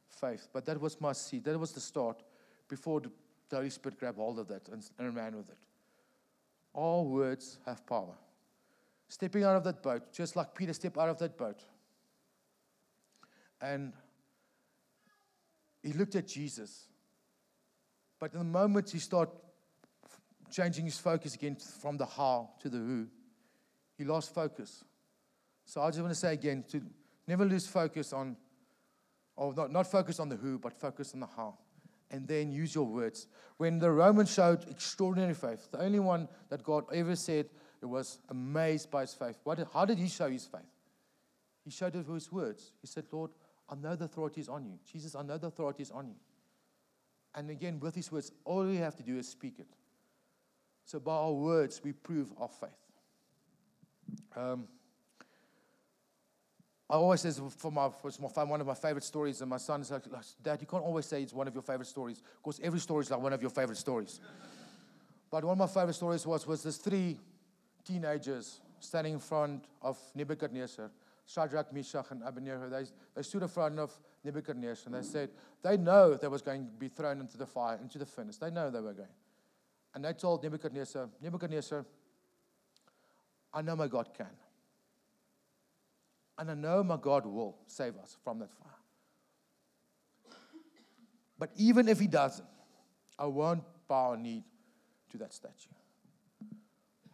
faith. 0.08 0.48
But 0.54 0.64
that 0.66 0.80
was 0.80 1.02
my 1.02 1.14
seed. 1.14 1.46
That 1.46 1.60
was 1.60 1.72
the 1.72 1.80
start 1.80 2.22
before 2.68 3.02
the 3.02 3.10
Holy 3.52 3.72
Spirit 3.72 4.00
grabbed 4.00 4.20
hold 4.20 4.38
of 4.38 4.48
that 4.50 4.70
and, 4.70 4.88
and 5.00 5.16
ran 5.16 5.36
with 5.36 5.50
it. 5.50 5.58
All 6.74 7.08
words 7.08 7.58
have 7.66 7.84
power. 7.88 8.14
Stepping 9.08 9.44
out 9.44 9.56
of 9.56 9.64
that 9.64 9.82
boat, 9.82 10.14
just 10.14 10.36
like 10.36 10.54
Peter 10.54 10.74
stepped 10.74 10.96
out 11.00 11.10
of 11.10 11.18
that 11.18 11.40
boat, 11.40 11.64
and 13.60 13.92
he 15.82 15.92
looked 15.94 16.14
at 16.14 16.28
Jesus. 16.28 16.86
But 18.20 18.34
in 18.34 18.38
the 18.38 18.46
moment 18.46 18.92
he 18.92 19.00
started 19.00 19.34
changing 20.52 20.86
his 20.86 21.00
focus 21.00 21.34
again 21.34 21.56
from 21.56 21.98
the 21.98 22.06
how 22.06 22.52
to 22.60 22.70
the 22.70 22.78
who, 22.78 23.08
he 23.98 24.04
lost 24.04 24.36
focus. 24.36 24.84
So 25.66 25.82
I 25.82 25.90
just 25.90 26.00
want 26.00 26.12
to 26.12 26.20
say 26.20 26.34
again 26.34 26.64
to 26.70 26.82
never 27.28 27.44
lose 27.46 27.68
focus 27.68 28.14
on, 28.14 28.38
or 29.36 29.54
not, 29.54 29.72
not 29.72 29.88
focus 29.88 30.20
on 30.20 30.30
the 30.30 30.36
who, 30.36 30.60
but 30.60 30.74
focus 30.74 31.14
on 31.14 31.20
the 31.20 31.28
how. 31.36 31.58
and 32.12 32.28
then 32.28 32.52
use 32.52 32.74
your 32.76 32.86
words. 32.86 33.28
When 33.58 33.80
the 33.80 33.92
Romans 33.92 34.32
showed 34.32 34.68
extraordinary 34.70 35.34
faith, 35.34 35.70
the 35.72 35.82
only 35.82 36.00
one 36.00 36.28
that 36.50 36.64
God 36.64 36.86
ever 36.94 37.16
said 37.16 37.48
it 37.82 37.86
was 37.86 38.20
amazed 38.30 38.92
by 38.92 39.02
his 39.02 39.14
faith. 39.14 39.38
What, 39.44 39.60
how 39.74 39.86
did 39.86 39.98
he 39.98 40.08
show 40.08 40.30
his 40.30 40.46
faith? 40.46 40.62
He 41.64 41.72
showed 41.72 41.96
it 41.96 42.08
with 42.08 42.16
his 42.16 42.32
words. 42.32 42.72
He 42.82 42.88
said, 42.88 43.06
Lord, 43.12 43.32
I 43.70 43.76
know 43.76 43.96
the 43.96 44.06
authority 44.06 44.42
is 44.42 44.50
on 44.50 44.66
you. 44.66 44.78
Jesus, 44.92 45.16
I 45.16 45.24
know 45.24 45.38
the 45.38 45.48
authority 45.48 45.84
is 45.84 45.92
on 45.92 46.08
you. 46.08 46.16
And 47.34 47.50
again, 47.50 47.80
with 47.80 47.96
his 47.96 48.12
words, 48.12 48.32
all 48.46 48.64
we 48.64 48.78
have 48.78 48.96
to 48.98 49.04
do 49.04 49.18
is 49.18 49.28
speak 49.28 49.60
it. 49.60 49.68
So 50.86 51.00
by 51.00 51.14
our 51.14 51.34
words, 51.34 51.82
we 51.84 51.92
prove 51.92 52.32
our 52.40 52.48
faith. 52.48 52.70
Um, 54.36 54.68
I 56.90 56.94
always 56.96 57.22
say 57.22 57.32
for 57.58 57.72
my, 57.72 57.90
for 57.90 58.12
my 58.22 58.44
one 58.44 58.62
of 58.62 58.68
my 58.68 58.76
favorite 58.76 59.04
stories, 59.04 59.42
and 59.42 59.50
my 59.50 59.58
son 59.58 59.82
is 59.82 59.90
like, 59.90 60.04
Dad, 60.44 60.62
you 60.62 60.68
can't 60.68 60.84
always 60.84 61.08
say 61.08 61.24
it's 61.24 61.34
one 61.34 61.48
of 61.48 61.54
your 61.54 61.64
favorite 61.64 61.88
stories, 61.88 62.22
because 62.38 62.60
every 62.62 62.80
story 62.80 63.02
is 63.02 63.12
like 63.12 63.20
one 63.20 63.34
of 63.34 63.42
your 63.42 63.50
favorite 63.50 63.78
stories. 63.78 64.20
but 65.32 65.44
one 65.44 65.54
of 65.54 65.58
my 65.58 65.68
favorite 65.68 65.96
stories 65.96 66.26
was 66.26 66.46
was 66.46 66.62
this 66.62 66.78
three 66.78 67.18
teenagers 67.84 68.60
standing 68.80 69.14
in 69.14 69.20
front 69.20 69.66
of 69.82 69.98
Nebuchadnezzar, 70.14 70.92
Shadrach, 71.26 71.74
Meshach, 71.74 72.06
and 72.12 72.22
Abednego. 72.24 72.70
They, 72.70 72.86
they 73.16 73.22
stood 73.24 73.42
in 73.42 73.48
front 73.48 73.80
of 73.80 73.92
Nebuchadnezzar 74.24 74.86
and 74.86 74.96
they 74.96 75.08
said 75.08 75.30
they 75.64 75.78
know 75.78 76.14
they 76.14 76.28
was 76.28 76.44
going 76.44 76.66
to 76.66 76.72
be 76.72 76.90
thrown 76.90 77.20
into 77.20 77.38
the 77.38 77.48
fire, 77.48 77.80
into 77.82 77.98
the 77.98 78.06
furnace. 78.06 78.38
They 78.38 78.52
know 78.52 78.70
they 78.70 78.80
were 78.80 78.94
going. 78.94 79.10
And 79.96 80.06
they 80.06 80.14
told 80.14 80.44
Nebuchadnezzar, 80.44 81.10
Nebuchadnezzar, 81.22 81.86
I 83.54 83.62
know 83.62 83.76
my 83.76 83.88
God 83.88 84.10
can. 84.16 84.28
And 86.38 86.52
I 86.52 86.54
know 86.54 86.84
my 86.84 86.98
God 86.98 87.26
will 87.26 87.58
save 87.68 87.98
us 87.98 88.18
from 88.24 88.40
that 88.40 88.52
fire. 88.52 88.72
But 91.38 91.52
even 91.56 91.88
if 91.88 92.00
He 92.00 92.08
doesn't, 92.08 92.48
I 93.18 93.26
won't 93.26 93.64
bow 93.88 94.14
a 94.14 94.18
knee 94.18 94.44
to 95.12 95.18
that 95.18 95.34
statue. 95.34 95.70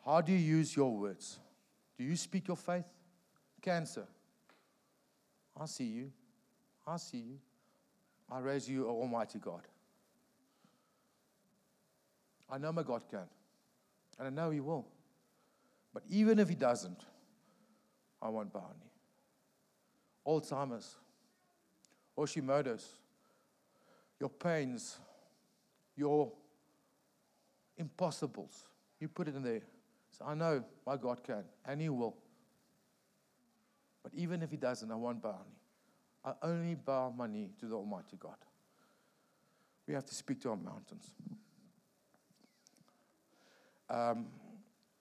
How 0.05 0.21
do 0.21 0.31
you 0.31 0.37
use 0.37 0.75
your 0.75 0.91
words? 0.91 1.39
Do 1.97 2.03
you 2.03 2.15
speak 2.15 2.47
your 2.47 2.57
faith? 2.57 2.85
Cancer. 3.61 4.07
I 5.59 5.65
see 5.65 5.85
you. 5.85 6.11
I 6.87 6.97
see 6.97 7.17
you. 7.17 7.37
I 8.31 8.39
raise 8.39 8.67
you, 8.67 8.87
Almighty 8.87 9.37
God. 9.39 9.61
I 12.49 12.57
know 12.57 12.71
my 12.71 12.83
God 12.83 13.03
can. 13.09 13.27
And 14.17 14.27
I 14.27 14.29
know 14.29 14.49
He 14.49 14.59
will. 14.59 14.87
But 15.93 16.03
even 16.09 16.39
if 16.39 16.49
He 16.49 16.55
doesn't, 16.55 16.99
I 18.21 18.29
won't 18.29 18.51
bow 18.51 18.65
knee. 18.79 18.90
Alzheimer's, 20.25 20.95
Hashimoto's, 22.17 22.87
your 24.19 24.29
pains, 24.29 24.97
your 25.95 26.31
impossibles. 27.77 28.65
You 28.99 29.07
put 29.07 29.27
it 29.27 29.35
in 29.35 29.43
there. 29.43 29.61
So 30.11 30.25
I 30.25 30.35
know 30.35 30.63
my 30.85 30.97
God 30.97 31.23
can, 31.23 31.43
and 31.65 31.81
He 31.81 31.89
will. 31.89 32.15
But 34.03 34.13
even 34.13 34.41
if 34.43 34.51
He 34.51 34.57
doesn't, 34.57 34.91
I 34.91 34.95
won't 34.95 35.21
bow. 35.21 35.41
I 36.23 36.33
only 36.43 36.75
bow 36.75 37.13
my 37.15 37.27
knee 37.27 37.49
to 37.59 37.65
the 37.65 37.75
Almighty 37.75 38.17
God. 38.19 38.35
We 39.87 39.93
have 39.95 40.05
to 40.05 40.15
speak 40.15 40.39
to 40.41 40.51
our 40.51 40.55
mountains. 40.55 41.13
Um, 43.89 44.27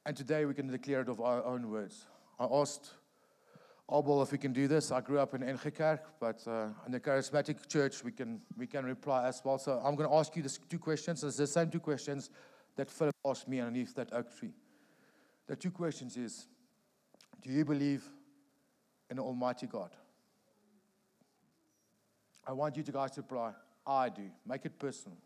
and 0.07 0.17
today 0.17 0.47
we 0.47 0.55
can 0.55 0.67
declare 0.67 1.03
it 1.03 1.09
of 1.09 1.21
our 1.21 1.45
own 1.45 1.71
words. 1.71 2.07
I 2.39 2.47
asked 2.51 2.91
Abel 3.93 4.23
if 4.23 4.33
we 4.33 4.39
can 4.39 4.53
do 4.53 4.69
this. 4.69 4.93
I 4.93 5.01
grew 5.01 5.19
up 5.19 5.35
in 5.35 5.43
NG 5.43 5.73
but 6.21 6.47
uh, 6.47 6.69
in 6.87 6.93
the 6.93 7.01
charismatic 7.01 7.67
church 7.67 8.05
we 8.05 8.13
can 8.13 8.41
we 8.57 8.67
can 8.67 8.85
reply 8.85 9.27
as 9.27 9.43
well. 9.45 9.59
So 9.59 9.81
I'm 9.85 9.97
going 9.97 10.09
to 10.09 10.15
ask 10.15 10.37
you 10.37 10.43
the 10.43 10.59
two 10.69 10.79
questions. 10.79 11.25
It's 11.25 11.37
the 11.37 11.47
same 11.47 11.71
two 11.71 11.81
questions 11.81 12.31
that 12.77 12.91
Philip 12.91 13.15
asked 13.27 13.49
me 13.49 13.61
underneath 13.61 13.95
that 13.95 14.13
oak 14.13 14.37
tree. 14.39 14.55
The 15.47 15.57
two 15.57 15.71
questions 15.71 16.17
is, 16.17 16.47
do 17.43 17.51
you 17.51 17.65
believe 17.65 18.05
in 19.11 19.19
Almighty 19.19 19.67
God? 19.67 19.91
I 22.47 22.53
want 22.53 22.77
you 22.77 22.83
to 22.85 22.93
guys 22.93 23.11
to 23.13 23.21
reply, 23.21 23.53
I 23.87 24.09
do. 24.09 24.31
Make 24.47 24.65
it 24.65 24.79
personal. 24.79 25.19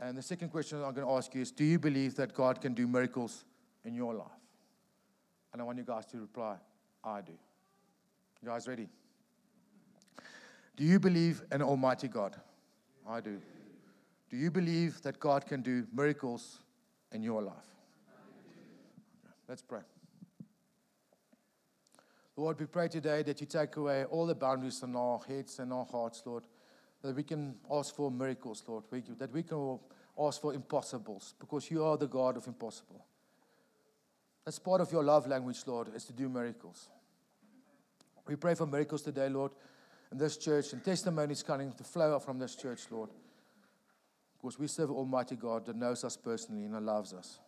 And 0.00 0.16
the 0.16 0.22
second 0.22 0.50
question 0.50 0.78
I'm 0.78 0.94
going 0.94 1.06
to 1.06 1.12
ask 1.12 1.34
you 1.34 1.42
is, 1.42 1.50
do 1.50 1.64
you 1.64 1.78
believe 1.78 2.14
that 2.16 2.32
God 2.32 2.60
can 2.60 2.74
do 2.74 2.86
miracles 2.86 3.44
in 3.84 3.94
your 3.94 4.14
life? 4.14 4.28
And 5.52 5.60
I 5.60 5.64
want 5.64 5.78
you 5.78 5.84
guys 5.84 6.06
to 6.06 6.18
reply, 6.18 6.56
I 7.02 7.20
do. 7.20 7.32
You 8.42 8.48
guys 8.48 8.68
ready? 8.68 8.88
Do 10.76 10.84
you 10.84 11.00
believe 11.00 11.42
in 11.50 11.60
Almighty 11.60 12.06
God? 12.06 12.36
I 13.08 13.20
do. 13.20 13.40
Do 14.30 14.36
you 14.36 14.50
believe 14.50 15.02
that 15.02 15.18
God 15.18 15.44
can 15.44 15.60
do 15.60 15.86
miracles 15.92 16.60
in 17.10 17.22
your 17.22 17.42
life? 17.42 17.66
Let's 19.48 19.62
pray. 19.62 19.80
Lord, 22.36 22.60
we 22.60 22.66
pray 22.66 22.86
today 22.86 23.22
that 23.24 23.40
you 23.40 23.46
take 23.46 23.76
away 23.76 24.04
all 24.04 24.26
the 24.26 24.34
boundaries 24.34 24.82
in 24.84 24.94
our 24.94 25.18
heads 25.26 25.58
and 25.58 25.72
our 25.72 25.86
hearts, 25.86 26.22
Lord, 26.24 26.44
that 27.02 27.16
we 27.16 27.24
can 27.24 27.56
ask 27.68 27.96
for 27.96 28.10
miracles, 28.10 28.62
Lord, 28.68 28.84
that 29.18 29.32
we 29.32 29.42
can 29.42 29.80
ask 30.16 30.40
for 30.40 30.54
impossibles, 30.54 31.34
because 31.40 31.70
you 31.70 31.82
are 31.82 31.96
the 31.96 32.06
God 32.06 32.36
of 32.36 32.46
impossible. 32.46 33.04
That's 34.44 34.60
part 34.60 34.80
of 34.80 34.92
your 34.92 35.02
love 35.02 35.26
language, 35.26 35.62
Lord, 35.66 35.88
is 35.96 36.04
to 36.04 36.12
do 36.12 36.28
miracles. 36.28 36.88
We 38.28 38.36
pray 38.36 38.54
for 38.54 38.66
miracles 38.66 39.00
today, 39.00 39.30
Lord, 39.30 39.52
in 40.12 40.18
this 40.18 40.36
church, 40.36 40.74
and 40.74 40.84
testimonies 40.84 41.42
coming 41.42 41.72
to 41.72 41.82
flow 41.82 42.18
from 42.18 42.38
this 42.38 42.54
church, 42.54 42.82
Lord. 42.90 43.08
Because 44.36 44.58
we 44.58 44.66
serve 44.66 44.90
Almighty 44.90 45.34
God 45.34 45.64
that 45.64 45.76
knows 45.76 46.04
us 46.04 46.16
personally 46.16 46.64
and 46.64 46.86
loves 46.86 47.14
us. 47.14 47.38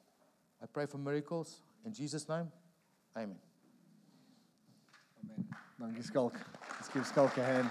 I 0.62 0.66
pray 0.66 0.86
for 0.86 0.96
miracles. 0.96 1.60
In 1.84 1.92
Jesus' 1.92 2.26
name, 2.28 2.50
amen. 3.14 3.36
Amen. 5.22 5.46
Dankie 5.78 6.02
Schalk. 6.10 6.34
Let's 6.76 6.88
give 6.88 7.06
Schalk 7.06 7.36
a 7.36 7.44
hand. 7.44 7.70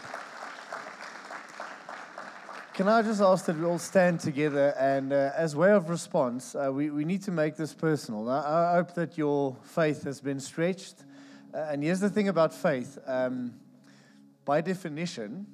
Can 2.75 2.87
I 2.87 3.01
just 3.01 3.21
ask 3.21 3.45
that 3.45 3.57
we 3.57 3.65
all 3.65 3.79
stand 3.79 4.19
together 4.19 4.73
and, 4.79 5.11
uh, 5.11 5.31
as 5.35 5.55
way 5.55 5.71
of 5.71 5.89
response, 5.89 6.55
uh, 6.55 6.71
we, 6.71 6.91
we 6.91 7.05
need 7.05 7.23
to 7.23 7.31
make 7.31 7.55
this 7.57 7.73
personal. 7.73 8.29
I, 8.29 8.71
I 8.71 8.75
hope 8.75 8.93
that 8.93 9.17
your 9.17 9.57
faith 9.63 10.03
has 10.03 10.21
been 10.21 10.39
stretched 10.39 11.03
and 11.53 11.83
here's 11.83 11.99
the 11.99 12.09
thing 12.09 12.27
about 12.27 12.53
faith 12.53 12.97
um, 13.07 13.53
by 14.45 14.62
definition, 14.62 15.45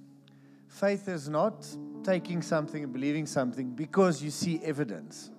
faith 0.67 1.07
is 1.07 1.29
not 1.29 1.67
taking 2.03 2.41
something 2.41 2.83
and 2.83 2.93
believing 2.93 3.25
something 3.25 3.71
because 3.71 4.21
you 4.21 4.29
see 4.29 4.59
evidence. 4.63 5.31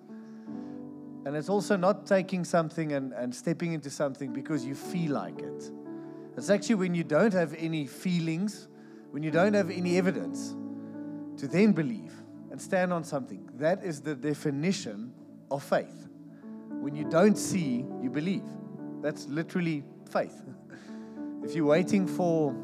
And 1.25 1.37
it's 1.37 1.49
also 1.49 1.77
not 1.77 2.07
taking 2.07 2.45
something 2.45 2.92
and, 2.92 3.12
and 3.12 3.35
stepping 3.35 3.73
into 3.73 3.90
something 3.90 4.33
because 4.33 4.64
you 4.64 4.75
feel 4.75 5.12
like 5.12 5.40
it. 5.40 5.71
It's 6.37 6.51
actually 6.51 6.77
when 6.77 6.95
you 6.95 7.03
don't 7.03 7.33
have 7.33 7.55
any 7.55 7.87
feelings, 7.87 8.69
when 9.11 9.23
you 9.23 9.31
don't 9.31 9.55
have 9.55 9.71
any 9.71 9.97
evidence, 9.99 10.55
to 11.38 11.49
then 11.49 11.73
believe 11.73 12.12
and 12.51 12.61
stand 12.61 12.92
on 12.92 13.05
something. 13.05 13.49
That 13.55 13.83
is 13.83 14.01
the 14.01 14.14
definition 14.14 15.12
of 15.51 15.62
faith. 15.62 16.09
When 16.69 16.95
you 16.95 17.05
don't 17.05 17.37
see, 17.37 17.85
you 18.03 18.11
believe. 18.11 18.45
That's 19.03 19.27
literally 19.27 19.83
faith. 20.09 20.42
If 21.42 21.55
you're 21.55 21.66
waiting 21.66 22.07
for 22.07 22.55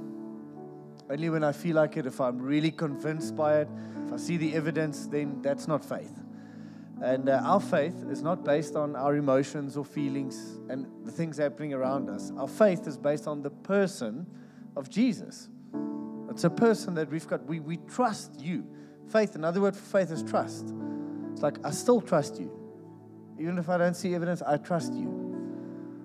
only 1.11 1.31
when 1.31 1.45
I 1.45 1.53
feel 1.53 1.77
like 1.77 1.97
it, 1.97 2.07
if 2.07 2.21
I'm 2.21 2.41
really 2.41 2.71
convinced 2.71 3.37
by 3.37 3.61
it, 3.61 3.69
if 4.07 4.13
I 4.13 4.17
see 4.17 4.37
the 4.37 4.55
evidence, 4.55 5.07
then 5.07 5.43
that's 5.43 5.69
not 5.69 5.85
faith. 5.85 6.11
And 7.03 7.29
uh, 7.29 7.43
our 7.45 7.61
faith 7.61 8.05
is 8.09 8.23
not 8.23 8.45
based 8.45 8.77
on 8.77 8.95
our 8.97 9.17
emotions 9.17 9.77
or 9.77 9.85
feelings 9.85 10.59
and 10.69 10.87
the 11.05 11.11
things 11.11 11.37
happening 11.37 11.75
around 11.75 12.09
us. 12.09 12.33
Our 12.39 12.49
faith 12.49 12.87
is 12.87 12.97
based 12.97 13.27
on 13.27 13.43
the 13.43 13.51
person 13.51 14.27
of 14.77 14.89
Jesus. 14.89 15.49
It's 16.31 16.45
a 16.45 16.51
person 16.51 16.95
that 16.95 17.11
we've 17.11 17.27
got. 17.27 17.45
We, 17.45 17.61
we 17.61 17.77
trust 17.77 18.41
you. 18.41 18.65
Faith, 19.09 19.35
another 19.35 19.61
word 19.61 19.77
for 19.77 19.99
faith 19.99 20.11
is 20.11 20.23
trust. 20.23 20.73
It's 21.33 21.43
like, 21.43 21.59
I 21.65 21.73
still 21.73 22.01
trust 22.01 22.41
you. 22.41 22.51
Even 23.39 23.59
if 23.59 23.69
I 23.69 23.77
don't 23.77 23.95
see 23.95 24.15
evidence, 24.15 24.41
I 24.41 24.57
trust 24.57 24.95
you. 24.95 25.22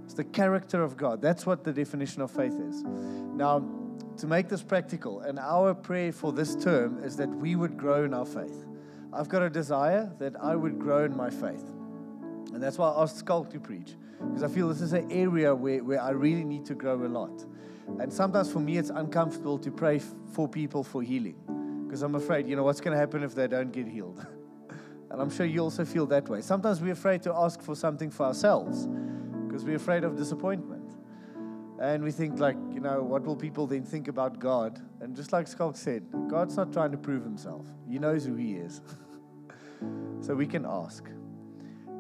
It's 0.08 0.14
the 0.14 0.24
character 0.24 0.82
of 0.82 0.96
God. 0.96 1.22
That's 1.22 1.46
what 1.46 1.66
the 1.66 1.74
definition 1.74 2.22
of 2.22 2.32
faith 2.32 2.58
is. 2.58 2.82
Now, 2.86 3.60
to 4.16 4.26
make 4.26 4.48
this 4.48 4.64
practical, 4.64 5.20
and 5.20 5.38
our 5.38 5.74
prayer 5.74 6.14
for 6.14 6.32
this 6.32 6.56
term 6.56 7.04
is 7.04 7.18
that 7.18 7.28
we 7.28 7.58
would 7.58 7.76
grow 7.76 8.06
in 8.06 8.14
our 8.14 8.26
faith. 8.26 8.64
I've 9.12 9.28
got 9.28 9.42
a 9.42 9.50
desire 9.50 10.10
that 10.20 10.42
I 10.42 10.56
would 10.56 10.80
grow 10.80 11.04
in 11.04 11.14
my 11.14 11.30
faith. 11.30 11.66
And 12.54 12.64
that's 12.64 12.78
why 12.78 12.88
I 12.88 13.04
asked 13.04 13.28
Schalk 13.28 13.50
to 13.50 13.60
preach, 13.60 13.96
because 14.20 14.44
I 14.44 14.48
feel 14.48 14.70
this 14.70 14.80
is 14.80 14.94
an 14.94 15.12
area 15.12 15.54
where, 15.54 15.84
where 15.84 16.02
I 16.02 16.12
really 16.12 16.46
need 16.46 16.66
to 16.68 16.74
grow 16.74 17.06
a 17.06 17.10
lot. 17.10 17.44
And 18.00 18.12
sometimes 18.12 18.50
for 18.50 18.62
me, 18.62 18.78
it's 18.78 18.92
uncomfortable 18.92 19.58
to 19.58 19.70
pray 19.70 20.00
for 20.32 20.48
people 20.48 20.86
for 20.86 21.02
healing, 21.02 21.36
because 21.86 22.02
I'm 22.02 22.16
afraid, 22.16 22.48
you 22.48 22.56
know, 22.56 22.64
what's 22.64 22.80
going 22.80 22.96
to 22.96 22.98
happen 22.98 23.24
if 23.24 23.36
they 23.36 23.48
don't 23.48 23.74
get 23.74 23.90
healed? 23.90 24.26
and 25.12 25.22
I'm 25.22 25.30
sure 25.30 25.46
you 25.46 25.60
also 25.60 25.84
feel 25.84 26.06
that 26.06 26.30
way. 26.30 26.40
Sometimes 26.40 26.80
we're 26.80 26.94
afraid 26.94 27.24
to 27.24 27.34
ask 27.34 27.62
for 27.62 27.76
something 27.76 28.10
for 28.10 28.28
ourselves 28.28 28.88
because 29.58 29.66
we're 29.66 29.76
afraid 29.76 30.04
of 30.04 30.16
disappointment. 30.16 30.94
And 31.82 32.04
we 32.04 32.12
think, 32.12 32.40
like, 32.40 32.58
you 32.72 32.80
know, 32.80 33.02
what 33.02 33.26
will 33.26 33.36
people 33.36 33.66
then 33.66 33.84
think 33.84 34.08
about 34.08 34.38
God? 34.38 34.80
And 35.02 35.16
just 35.16 35.34
like 35.34 35.48
Schalk 35.48 35.76
said, 35.76 36.04
God's 36.28 36.56
not 36.56 36.72
trying 36.72 36.92
to 36.92 36.98
prove 36.98 37.24
himself, 37.24 37.66
He 37.90 37.98
knows 37.98 38.24
who 38.24 38.36
He 38.36 38.54
is. 38.54 38.82
so 40.22 40.36
we 40.36 40.46
can 40.46 40.64
ask. 40.64 41.10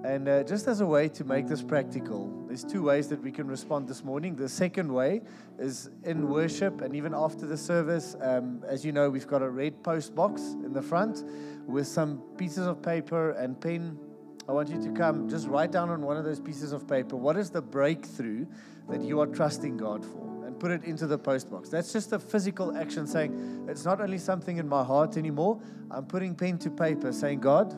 And 0.04 0.30
uh, 0.30 0.44
just 0.44 0.68
as 0.68 0.82
a 0.82 0.86
way 0.86 1.10
to 1.10 1.24
make 1.24 1.48
this 1.48 1.64
practical, 1.64 2.46
there's 2.46 2.64
two 2.64 2.84
ways 2.84 3.08
that 3.08 3.24
we 3.24 3.32
can 3.32 3.48
respond 3.48 3.88
this 3.88 4.04
morning. 4.04 4.36
The 4.36 4.50
second 4.50 4.94
way 4.94 5.22
is 5.58 5.90
in 6.04 6.30
worship, 6.30 6.82
and 6.82 6.96
even 6.96 7.16
after 7.16 7.48
the 7.48 7.58
service, 7.58 8.16
um, 8.22 8.64
as 8.68 8.86
you 8.86 8.92
know, 8.92 9.10
we've 9.10 9.28
got 9.28 9.42
a 9.42 9.50
red 9.50 9.84
post 9.84 10.14
box 10.14 10.42
in 10.64 10.74
the 10.74 10.82
front 10.84 11.24
with 11.66 11.88
some 11.88 12.22
pieces 12.38 12.68
of 12.68 12.84
paper 12.84 13.32
and 13.32 13.60
pen. 13.60 13.98
I 14.48 14.54
want 14.54 14.70
you 14.70 14.82
to 14.82 14.92
come, 14.92 15.28
just 15.30 15.48
write 15.48 15.72
down 15.72 15.90
on 15.90 16.02
one 16.02 16.16
of 16.16 16.24
those 16.24 16.40
pieces 16.40 16.72
of 16.72 16.88
paper 16.88 17.16
what 17.16 17.36
is 17.36 17.50
the 17.50 17.62
breakthrough 17.62 18.46
that 18.90 19.02
you 19.02 19.20
are 19.20 19.28
trusting 19.28 19.76
God 19.76 20.06
for, 20.06 20.46
and 20.46 20.58
put 20.58 20.72
it 20.72 20.86
into 20.86 21.06
the 21.06 21.18
post 21.18 21.52
box. 21.52 21.68
That's 21.68 21.92
just 21.92 22.14
a 22.14 22.20
physical 22.20 22.78
action 22.78 23.06
saying, 23.06 23.68
it's 23.70 23.84
not 23.84 24.00
only 24.00 24.18
something 24.18 24.58
in 24.58 24.68
my 24.68 24.84
heart 24.84 25.18
anymore, 25.18 25.60
I'm 25.92 26.06
putting 26.06 26.34
pen 26.34 26.58
to 26.60 26.70
paper 26.70 27.12
saying, 27.12 27.42
God, 27.42 27.78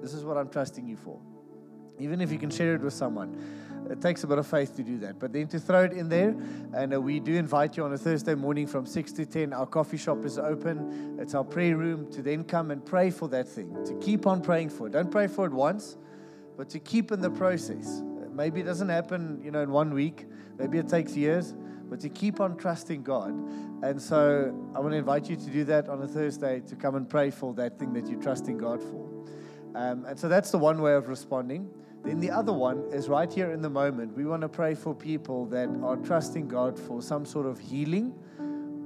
this 0.00 0.14
is 0.14 0.24
what 0.24 0.38
I'm 0.38 0.48
trusting 0.48 0.86
you 0.86 0.96
for. 0.96 1.20
Even 1.98 2.20
if 2.20 2.32
you 2.32 2.38
can 2.38 2.50
share 2.50 2.74
it 2.74 2.80
with 2.80 2.94
someone, 2.94 3.67
it 3.90 4.00
takes 4.00 4.24
a 4.24 4.26
bit 4.26 4.38
of 4.38 4.46
faith 4.46 4.76
to 4.76 4.82
do 4.82 4.98
that. 4.98 5.18
But 5.18 5.32
then 5.32 5.48
to 5.48 5.58
throw 5.58 5.84
it 5.84 5.92
in 5.92 6.08
there, 6.08 6.36
and 6.74 6.94
uh, 6.94 7.00
we 7.00 7.20
do 7.20 7.34
invite 7.34 7.76
you 7.76 7.84
on 7.84 7.92
a 7.92 7.98
Thursday 7.98 8.34
morning 8.34 8.66
from 8.66 8.86
6 8.86 9.12
to 9.12 9.26
10. 9.26 9.52
Our 9.52 9.66
coffee 9.66 9.96
shop 9.96 10.24
is 10.24 10.38
open, 10.38 11.18
it's 11.20 11.34
our 11.34 11.44
prayer 11.44 11.76
room 11.76 12.10
to 12.12 12.22
then 12.22 12.44
come 12.44 12.70
and 12.70 12.84
pray 12.84 13.10
for 13.10 13.28
that 13.28 13.48
thing, 13.48 13.72
to 13.84 13.94
keep 14.00 14.26
on 14.26 14.40
praying 14.40 14.70
for 14.70 14.86
it. 14.86 14.92
Don't 14.92 15.10
pray 15.10 15.26
for 15.26 15.46
it 15.46 15.52
once, 15.52 15.96
but 16.56 16.68
to 16.70 16.78
keep 16.78 17.12
in 17.12 17.20
the 17.20 17.30
process. 17.30 18.02
Maybe 18.38 18.60
it 18.60 18.64
doesn't 18.64 18.88
happen, 18.88 19.40
you 19.42 19.50
know, 19.50 19.62
in 19.62 19.72
one 19.72 19.92
week. 19.92 20.26
Maybe 20.58 20.78
it 20.78 20.88
takes 20.88 21.16
years, 21.16 21.54
but 21.88 21.98
to 22.00 22.08
keep 22.08 22.40
on 22.40 22.56
trusting 22.56 23.02
God. 23.02 23.32
And 23.82 24.00
so 24.00 24.54
I 24.76 24.78
want 24.80 24.92
to 24.92 24.96
invite 24.96 25.28
you 25.28 25.34
to 25.34 25.50
do 25.50 25.64
that 25.64 25.88
on 25.88 26.00
a 26.02 26.06
Thursday 26.06 26.60
to 26.68 26.76
come 26.76 26.94
and 26.94 27.08
pray 27.08 27.30
for 27.30 27.52
that 27.54 27.80
thing 27.80 27.92
that 27.94 28.08
you're 28.08 28.22
trusting 28.22 28.58
God 28.58 28.80
for. 28.80 29.08
Um, 29.74 30.04
and 30.04 30.18
so 30.18 30.28
that's 30.28 30.52
the 30.52 30.58
one 30.58 30.80
way 30.80 30.94
of 30.94 31.08
responding. 31.08 31.68
Then 32.04 32.20
the 32.20 32.30
other 32.30 32.52
one 32.52 32.84
is 32.92 33.08
right 33.08 33.32
here 33.32 33.50
in 33.50 33.60
the 33.60 33.70
moment. 33.70 34.16
We 34.16 34.24
want 34.24 34.42
to 34.42 34.48
pray 34.48 34.74
for 34.74 34.94
people 34.94 35.46
that 35.46 35.68
are 35.82 35.96
trusting 35.96 36.48
God 36.48 36.78
for 36.78 37.02
some 37.02 37.26
sort 37.26 37.46
of 37.46 37.58
healing 37.58 38.14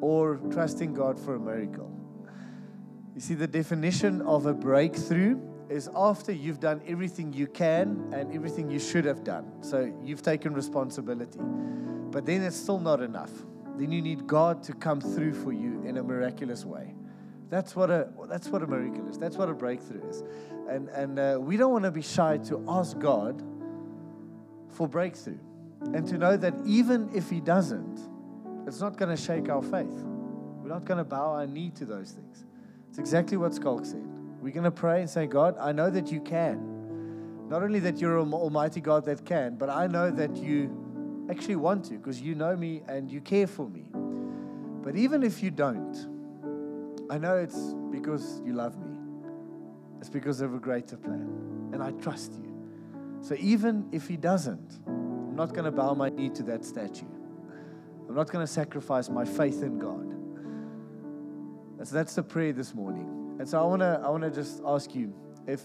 or 0.01 0.37
trusting 0.51 0.95
God 0.95 1.19
for 1.19 1.35
a 1.37 1.41
miracle. 1.41 1.91
You 3.15 3.21
see, 3.21 3.35
the 3.35 3.47
definition 3.47 4.23
of 4.23 4.47
a 4.47 4.55
breakthrough 4.55 5.39
is 5.69 5.89
after 5.95 6.33
you've 6.33 6.61
done 6.61 6.83
everything 6.87 7.33
you 7.33 7.47
can 7.47 8.11
and 8.13 8.35
everything 8.35 8.71
you 8.71 8.79
should 8.79 9.05
have 9.05 9.25
done. 9.25 9.63
So 9.63 9.93
you've 10.03 10.23
taken 10.23 10.55
responsibility. 10.55 11.41
But 12.11 12.27
then 12.27 12.43
it's 12.43 12.57
still 12.57 12.79
not 12.79 13.01
enough. 13.01 13.31
Then 13.77 13.91
you 13.93 14.03
need 14.03 14.27
God 14.27 14.63
to 14.65 14.75
come 14.75 15.01
through 15.01 15.33
for 15.33 15.53
you 15.53 15.83
in 15.85 15.97
a 15.97 16.03
miraculous 16.03 16.65
way. 16.65 16.95
That's 17.49 17.77
what 17.77 17.91
a 17.91 18.09
that's 18.29 18.49
what 18.49 18.63
a 18.63 18.67
miracle 18.67 19.09
is. 19.09 19.19
That's 19.19 19.37
what 19.37 19.51
a 19.51 19.55
breakthrough 19.55 20.09
is. 20.09 20.23
And 20.73 20.89
and 20.89 21.19
uh, 21.19 21.39
we 21.39 21.59
don't 21.59 21.71
want 21.71 21.85
to 21.85 21.91
be 21.91 22.01
shy 22.01 22.39
to 22.49 22.65
ask 22.67 22.99
God 22.99 23.43
for 24.71 24.89
breakthrough, 24.89 25.39
and 25.93 26.07
to 26.09 26.17
know 26.17 26.35
that 26.39 26.55
even 26.65 27.11
if 27.15 27.29
He 27.29 27.41
doesn't, 27.41 28.01
it's 28.67 28.81
not 28.81 28.97
going 28.97 29.15
to 29.15 29.23
shake 29.23 29.51
our 29.51 29.63
faith. 29.63 29.93
We're 30.63 30.71
not 30.71 30.87
going 30.87 30.97
to 30.97 31.05
bow 31.05 31.35
our 31.35 31.47
knee 31.47 31.73
to 31.75 31.85
those 31.85 32.13
things. 32.13 32.47
It's 32.89 32.99
exactly 32.99 33.37
what 33.37 33.55
Schalk 33.55 33.85
said. 33.85 34.07
We're 34.41 34.53
going 34.53 34.65
to 34.65 34.71
pray 34.71 35.01
and 35.01 35.11
say, 35.11 35.27
God, 35.27 35.57
I 35.59 35.73
know 35.73 35.91
that 35.91 36.11
you 36.11 36.21
can. 36.21 37.49
Not 37.49 37.63
only 37.63 37.81
that 37.81 37.99
you're 37.99 38.19
an 38.19 38.33
Almighty 38.33 38.81
God 38.81 39.05
that 39.05 39.27
can, 39.27 39.57
but 39.57 39.69
I 39.69 39.87
know 39.87 40.11
that 40.11 40.37
you 40.37 41.27
actually 41.31 41.57
want 41.57 41.85
to 41.87 41.99
because 41.99 42.21
you 42.21 42.35
know 42.35 42.57
me 42.57 42.83
and 42.89 43.11
you 43.11 43.21
care 43.21 43.47
for 43.47 43.69
me. 43.69 43.85
But 44.83 44.97
even 44.97 45.23
if 45.23 45.43
you 45.43 45.51
don't, 45.51 46.09
I 47.11 47.19
know 47.19 47.37
it's 47.37 47.75
because 47.91 48.41
you 48.45 48.55
love 48.55 48.79
me. 48.79 48.92
It's 50.03 50.11
because 50.11 50.41
of 50.41 50.53
a 50.53 50.59
greater 50.59 50.97
plan. 50.97 51.71
And 51.73 51.81
I 51.81 51.93
trust 51.93 52.33
you. 52.33 52.53
So 53.21 53.37
even 53.39 53.89
if 53.93 54.09
he 54.09 54.17
doesn't, 54.17 54.81
I'm 54.89 55.37
not 55.37 55.51
going 55.51 55.65
to 55.65 55.71
bow 55.71 55.95
my 55.95 56.09
knee 56.09 56.29
to 56.31 56.43
that 56.43 56.65
statue. 56.65 57.07
I'm 58.09 58.17
not 58.17 58.29
going 58.29 58.45
to 58.45 58.53
sacrifice 58.53 59.09
my 59.09 59.25
faith 59.25 59.63
in 59.63 59.79
God. 59.79 60.11
And 61.79 61.87
so 61.87 61.95
that's 61.95 62.17
the 62.17 62.25
prayer 62.25 62.53
this 62.53 62.75
morning. 62.75 63.37
And 63.39 63.49
so 63.49 63.61
I 63.61 63.65
want 63.65 63.83
to 63.83 64.03
I 64.05 64.09
want 64.09 64.25
to 64.25 64.31
just 64.33 64.61
ask 64.67 64.93
you 64.93 65.15
if 65.47 65.63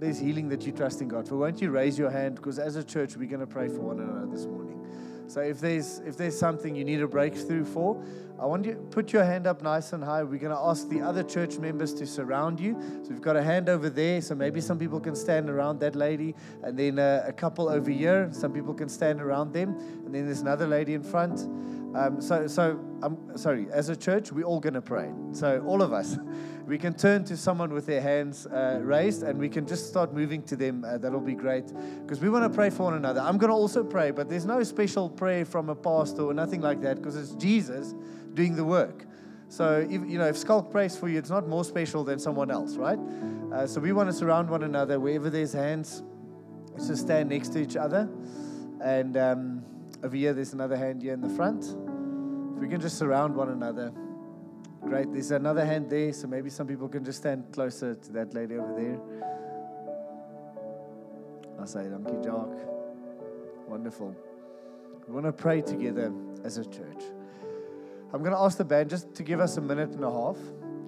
there's 0.00 0.18
healing 0.18 0.48
that 0.48 0.66
you 0.66 0.72
trust 0.72 1.00
in 1.00 1.06
God 1.06 1.28
for, 1.28 1.36
won't 1.36 1.62
you 1.62 1.70
raise 1.70 1.96
your 1.96 2.10
hand? 2.10 2.34
Because 2.34 2.58
as 2.58 2.74
a 2.74 2.82
church, 2.82 3.16
we're 3.16 3.28
going 3.28 3.38
to 3.38 3.46
pray 3.46 3.68
for 3.68 3.78
one 3.78 4.00
another 4.00 4.26
this 4.26 4.44
morning. 4.44 4.84
So 5.32 5.40
if 5.40 5.60
there's 5.60 6.00
if 6.00 6.18
there's 6.18 6.38
something 6.38 6.76
you 6.76 6.84
need 6.84 7.00
a 7.00 7.08
breakthrough 7.08 7.64
for, 7.64 8.04
I 8.38 8.44
want 8.44 8.66
you 8.66 8.74
to 8.74 8.78
put 8.78 9.14
your 9.14 9.24
hand 9.24 9.46
up 9.46 9.62
nice 9.62 9.94
and 9.94 10.04
high. 10.04 10.22
We're 10.22 10.38
going 10.38 10.54
to 10.54 10.62
ask 10.62 10.90
the 10.90 11.00
other 11.00 11.22
church 11.22 11.56
members 11.56 11.94
to 11.94 12.06
surround 12.06 12.60
you. 12.60 12.76
So 13.02 13.12
we've 13.12 13.22
got 13.22 13.36
a 13.36 13.42
hand 13.42 13.70
over 13.70 13.88
there. 13.88 14.20
So 14.20 14.34
maybe 14.34 14.60
some 14.60 14.78
people 14.78 15.00
can 15.00 15.16
stand 15.16 15.48
around 15.48 15.80
that 15.80 15.96
lady, 15.96 16.34
and 16.62 16.78
then 16.78 16.98
a 16.98 17.32
couple 17.32 17.70
over 17.70 17.90
here. 17.90 18.28
Some 18.32 18.52
people 18.52 18.74
can 18.74 18.90
stand 18.90 19.22
around 19.22 19.54
them, 19.54 19.70
and 20.04 20.14
then 20.14 20.26
there's 20.26 20.42
another 20.42 20.66
lady 20.66 20.92
in 20.92 21.02
front. 21.02 21.40
Um, 21.96 22.20
so, 22.20 22.46
so 22.46 22.78
I'm 23.02 23.38
sorry. 23.38 23.68
As 23.72 23.88
a 23.88 23.96
church, 23.96 24.32
we're 24.32 24.44
all 24.44 24.60
going 24.60 24.74
to 24.74 24.82
pray. 24.82 25.10
So 25.32 25.64
all 25.66 25.80
of 25.80 25.94
us, 25.94 26.18
we 26.66 26.78
can 26.78 26.94
turn 26.94 27.24
to 27.24 27.36
someone 27.36 27.72
with 27.72 27.86
their 27.86 28.00
hands 28.00 28.46
uh, 28.46 28.80
raised, 28.82 29.22
and 29.22 29.38
we 29.38 29.48
can 29.48 29.66
just 29.66 29.88
start 29.88 30.12
moving 30.12 30.42
to 30.44 30.56
them. 30.56 30.84
Uh, 30.84 30.98
that'll 30.98 31.20
be 31.20 31.34
great 31.34 31.72
because 32.02 32.20
we 32.20 32.28
want 32.28 32.44
to 32.44 32.50
pray 32.50 32.70
for 32.70 32.84
one 32.84 32.94
another. 32.94 33.20
I'm 33.20 33.38
going 33.38 33.50
to 33.50 33.56
also 33.56 33.82
pray, 33.82 34.10
but 34.10 34.28
there's 34.28 34.46
no 34.46 34.62
special 34.62 35.10
prayer 35.10 35.44
from 35.44 35.68
a 35.68 35.74
pastor 35.74 36.22
or 36.22 36.34
nothing 36.34 36.60
like 36.60 36.80
that 36.82 36.96
because 36.96 37.16
it's 37.16 37.32
Jesus 37.42 37.94
doing 38.34 38.54
the 38.54 38.64
work. 38.64 39.06
So, 39.48 39.80
if, 39.80 39.90
you 39.90 40.18
know, 40.18 40.28
if 40.28 40.38
Schalk 40.38 40.70
prays 40.70 40.96
for 40.96 41.08
you, 41.08 41.18
it's 41.18 41.28
not 41.28 41.46
more 41.46 41.64
special 41.64 42.04
than 42.04 42.18
someone 42.18 42.50
else, 42.50 42.76
right? 42.76 42.98
Uh, 43.52 43.66
so 43.66 43.80
we 43.80 43.92
want 43.92 44.08
to 44.08 44.14
surround 44.14 44.48
one 44.48 44.62
another 44.62 44.98
wherever 44.98 45.28
there's 45.28 45.52
hands. 45.52 46.02
Just 46.78 47.02
stand 47.02 47.28
next 47.28 47.48
to 47.50 47.60
each 47.60 47.76
other. 47.76 48.08
And 48.82 49.16
um, 49.18 49.62
over 50.02 50.16
here, 50.16 50.32
there's 50.32 50.54
another 50.54 50.76
hand 50.76 51.02
here 51.02 51.12
in 51.12 51.20
the 51.20 51.28
front. 51.28 51.64
If 51.64 52.62
we 52.62 52.68
can 52.68 52.80
just 52.80 52.96
surround 52.96 53.36
one 53.36 53.50
another. 53.50 53.92
Great. 54.84 55.12
There's 55.12 55.30
another 55.30 55.64
hand 55.64 55.88
there, 55.88 56.12
so 56.12 56.26
maybe 56.26 56.50
some 56.50 56.66
people 56.66 56.88
can 56.88 57.04
just 57.04 57.18
stand 57.18 57.44
closer 57.52 57.94
to 57.94 58.12
that 58.12 58.34
lady 58.34 58.56
over 58.56 58.74
there. 58.74 58.98
I 61.60 61.64
say, 61.64 61.88
thank 61.88 62.08
you, 62.08 62.20
Jock. 62.24 62.50
Wonderful. 63.68 64.14
We 65.06 65.14
want 65.14 65.26
to 65.26 65.32
pray 65.32 65.62
together 65.62 66.12
as 66.44 66.58
a 66.58 66.64
church. 66.64 67.02
I'm 68.12 68.20
going 68.20 68.32
to 68.32 68.38
ask 68.38 68.58
the 68.58 68.64
band 68.64 68.90
just 68.90 69.14
to 69.14 69.22
give 69.22 69.40
us 69.40 69.56
a 69.56 69.60
minute 69.60 69.90
and 69.90 70.04
a 70.04 70.10
half, 70.10 70.36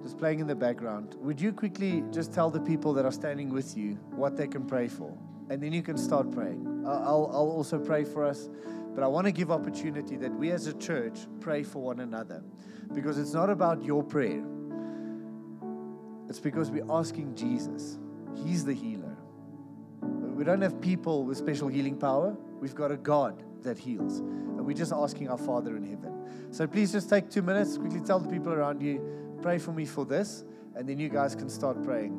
just 0.03 0.17
playing 0.17 0.39
in 0.39 0.47
the 0.47 0.55
background. 0.55 1.15
Would 1.19 1.39
you 1.39 1.51
quickly 1.53 2.03
just 2.11 2.33
tell 2.33 2.49
the 2.49 2.59
people 2.59 2.93
that 2.93 3.05
are 3.05 3.11
standing 3.11 3.49
with 3.49 3.75
you 3.75 3.93
what 4.11 4.37
they 4.37 4.47
can 4.47 4.65
pray 4.65 4.87
for? 4.87 5.17
And 5.49 5.61
then 5.61 5.71
you 5.73 5.81
can 5.81 5.97
start 5.97 6.31
praying. 6.31 6.83
I'll, 6.85 7.29
I'll 7.33 7.51
also 7.51 7.79
pray 7.79 8.03
for 8.03 8.25
us, 8.25 8.49
but 8.95 9.03
I 9.03 9.07
want 9.07 9.25
to 9.25 9.31
give 9.31 9.51
opportunity 9.51 10.15
that 10.17 10.33
we 10.33 10.51
as 10.51 10.67
a 10.67 10.73
church 10.73 11.19
pray 11.41 11.63
for 11.63 11.83
one 11.83 11.99
another 11.99 12.41
because 12.93 13.17
it's 13.17 13.33
not 13.33 13.49
about 13.49 13.83
your 13.83 14.03
prayer, 14.03 14.43
it's 16.29 16.39
because 16.39 16.71
we're 16.71 16.89
asking 16.89 17.35
Jesus. 17.35 17.99
He's 18.43 18.65
the 18.65 18.73
healer. 18.73 19.15
We 20.01 20.43
don't 20.43 20.61
have 20.61 20.81
people 20.81 21.25
with 21.25 21.37
special 21.37 21.67
healing 21.67 21.97
power, 21.97 22.35
we've 22.59 22.75
got 22.75 22.91
a 22.91 22.97
God 22.97 23.43
that 23.63 23.77
heals. 23.77 24.19
And 24.19 24.65
we're 24.65 24.75
just 24.75 24.93
asking 24.93 25.29
our 25.29 25.37
Father 25.37 25.75
in 25.75 25.83
heaven. 25.83 26.51
So 26.51 26.65
please 26.65 26.91
just 26.91 27.09
take 27.09 27.29
two 27.29 27.41
minutes, 27.41 27.77
quickly 27.77 27.99
tell 27.99 28.19
the 28.19 28.29
people 28.29 28.53
around 28.53 28.81
you, 28.81 29.01
pray 29.41 29.57
for 29.57 29.71
me 29.71 29.85
for 29.85 30.05
this, 30.05 30.45
and 30.75 30.87
then 30.87 30.99
you 30.99 31.09
guys 31.09 31.35
can 31.35 31.49
start 31.49 31.83
praying. 31.83 32.13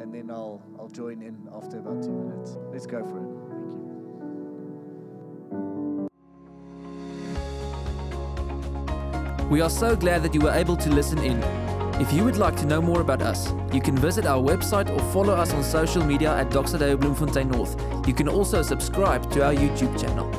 And 0.00 0.12
then 0.12 0.30
I'll, 0.30 0.62
I'll 0.78 0.88
join 0.88 1.22
in 1.22 1.48
after 1.54 1.78
about 1.78 2.02
two 2.02 2.10
minutes. 2.10 2.56
Let's 2.72 2.86
go 2.86 3.04
for 3.04 3.18
it. 3.18 3.35
We 9.48 9.60
are 9.60 9.70
so 9.70 9.94
glad 9.94 10.24
that 10.24 10.34
you 10.34 10.40
were 10.40 10.50
able 10.50 10.76
to 10.76 10.90
listen 10.90 11.18
in. 11.18 11.40
If 12.00 12.12
you 12.12 12.24
would 12.24 12.36
like 12.36 12.56
to 12.56 12.66
know 12.66 12.82
more 12.82 13.00
about 13.00 13.22
us, 13.22 13.54
you 13.72 13.80
can 13.80 13.96
visit 13.96 14.26
our 14.26 14.42
website 14.42 14.90
or 14.90 14.98
follow 15.12 15.34
us 15.34 15.52
on 15.52 15.62
social 15.62 16.04
media 16.04 16.34
at 16.34 16.50
Doxa 16.50 16.80
Deo 16.80 16.96
Bloemfontein 16.96 17.48
North. 17.50 17.80
You 18.08 18.12
can 18.12 18.28
also 18.28 18.62
subscribe 18.62 19.30
to 19.30 19.44
our 19.44 19.54
YouTube 19.54 19.98
channel. 20.00 20.35